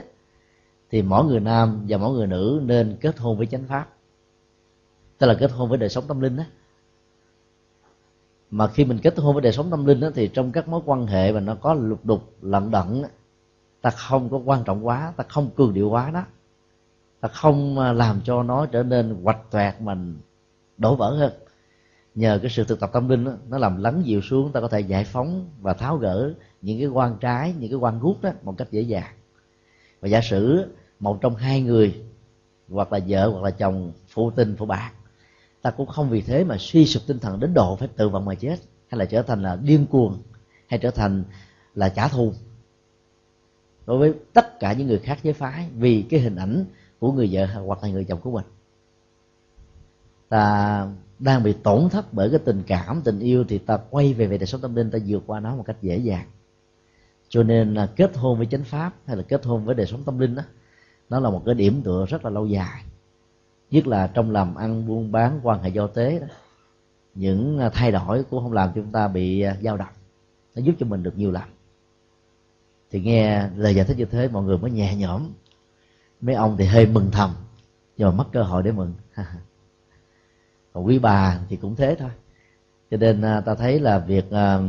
[0.91, 3.89] thì mỗi người nam và mỗi người nữ nên kết hôn với chánh pháp.
[5.19, 6.45] Tức là kết hôn với đời sống tâm linh đó.
[8.51, 10.81] Mà khi mình kết hôn với đời sống tâm linh đó, thì trong các mối
[10.85, 13.03] quan hệ mà nó có lục đục lận đận
[13.81, 16.25] ta không có quan trọng quá ta không cường điệu quá đó
[17.21, 20.19] ta không à, làm cho nó trở nên hoạch toẹt mình
[20.79, 21.33] đổ vỡ hơn.
[22.15, 24.69] Nhờ cái sự thực tập tâm linh đó, nó làm lắng dịu xuống ta có
[24.69, 28.31] thể giải phóng và tháo gỡ những cái quan trái những cái quan gút đó
[28.43, 29.15] một cách dễ dàng.
[30.01, 30.67] Và giả sử
[31.01, 32.03] một trong hai người
[32.69, 34.93] hoặc là vợ hoặc là chồng phụ tình phụ bạc
[35.63, 38.25] ta cũng không vì thế mà suy sụp tinh thần đến độ phải tự vận
[38.25, 38.57] mà chết
[38.89, 40.19] hay là trở thành là điên cuồng
[40.67, 41.25] hay trở thành
[41.75, 42.33] là trả thù.
[43.87, 46.65] Đối với tất cả những người khác giới phái vì cái hình ảnh
[46.99, 48.45] của người vợ hoặc là người chồng của mình.
[50.29, 50.87] Ta
[51.19, 54.39] đang bị tổn thất bởi cái tình cảm, tình yêu thì ta quay về về
[54.39, 56.27] đời sống tâm linh, ta vượt qua nó một cách dễ dàng.
[57.29, 60.05] Cho nên là kết hôn với chánh pháp hay là kết hôn với đời sống
[60.05, 60.43] tâm linh đó
[61.09, 62.85] nó là một cái điểm tựa rất là lâu dài.
[63.71, 66.27] Nhất là trong làm ăn, buôn bán, quan hệ giao tế đó,
[67.15, 69.93] những thay đổi cũng không làm cho chúng ta bị à, dao động.
[70.55, 71.49] Nó giúp cho mình được nhiều lắm
[72.91, 75.23] thì nghe lời giải thích như thế, mọi người mới nhẹ nhõm
[76.21, 77.31] mấy ông thì hơi mừng thầm,
[77.97, 78.95] nhưng mà mất cơ hội để mừng.
[80.73, 82.11] Còn quý bà thì cũng thế thôi.
[82.91, 84.61] Cho nên à, ta thấy là việc à,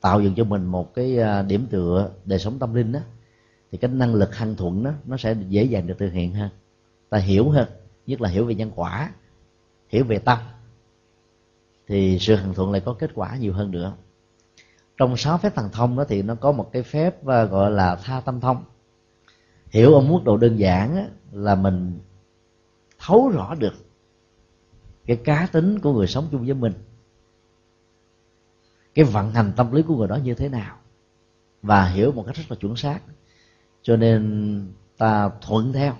[0.00, 3.00] tạo dựng cho mình một cái à, điểm tựa đời sống tâm linh đó,
[3.72, 6.50] thì cái năng lực hăng thuận đó, nó sẽ dễ dàng được thực hiện hơn.
[7.08, 7.68] Ta hiểu hơn,
[8.06, 9.10] nhất là hiểu về nhân quả,
[9.88, 10.38] hiểu về tâm,
[11.88, 13.94] thì sự hằng thuận lại có kết quả nhiều hơn nữa.
[14.96, 18.20] Trong sáu phép thần thông đó thì nó có một cái phép gọi là tha
[18.20, 18.64] tâm thông
[19.72, 21.98] hiểu ở mức độ đơn giản là mình
[22.98, 23.74] thấu rõ được
[25.06, 26.72] cái cá tính của người sống chung với mình.
[28.94, 30.76] Cái vận hành tâm lý của người đó như thế nào.
[31.62, 33.00] Và hiểu một cách rất là chuẩn xác.
[33.82, 35.94] Cho nên ta thuận theo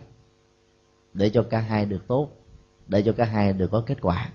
[1.14, 2.28] để cho cả hai được tốt,
[2.86, 4.30] để cho cả hai được có kết quả.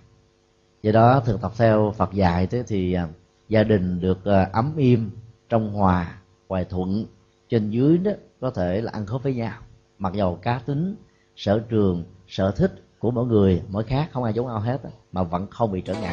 [0.81, 3.07] Do đó thực tập theo phật dạy thế thì à,
[3.49, 5.09] gia đình được à, ấm im
[5.49, 7.05] trong hòa, hoài thuận
[7.49, 8.11] trên dưới đó
[8.41, 9.61] có thể là ăn khớp với nhau.
[9.97, 10.95] Mặc dầu cá tính,
[11.35, 14.81] sở trường, sở thích của mỗi người, mỗi khác, không ai giống nhau hết
[15.11, 16.03] mà vẫn không bị trở ngại.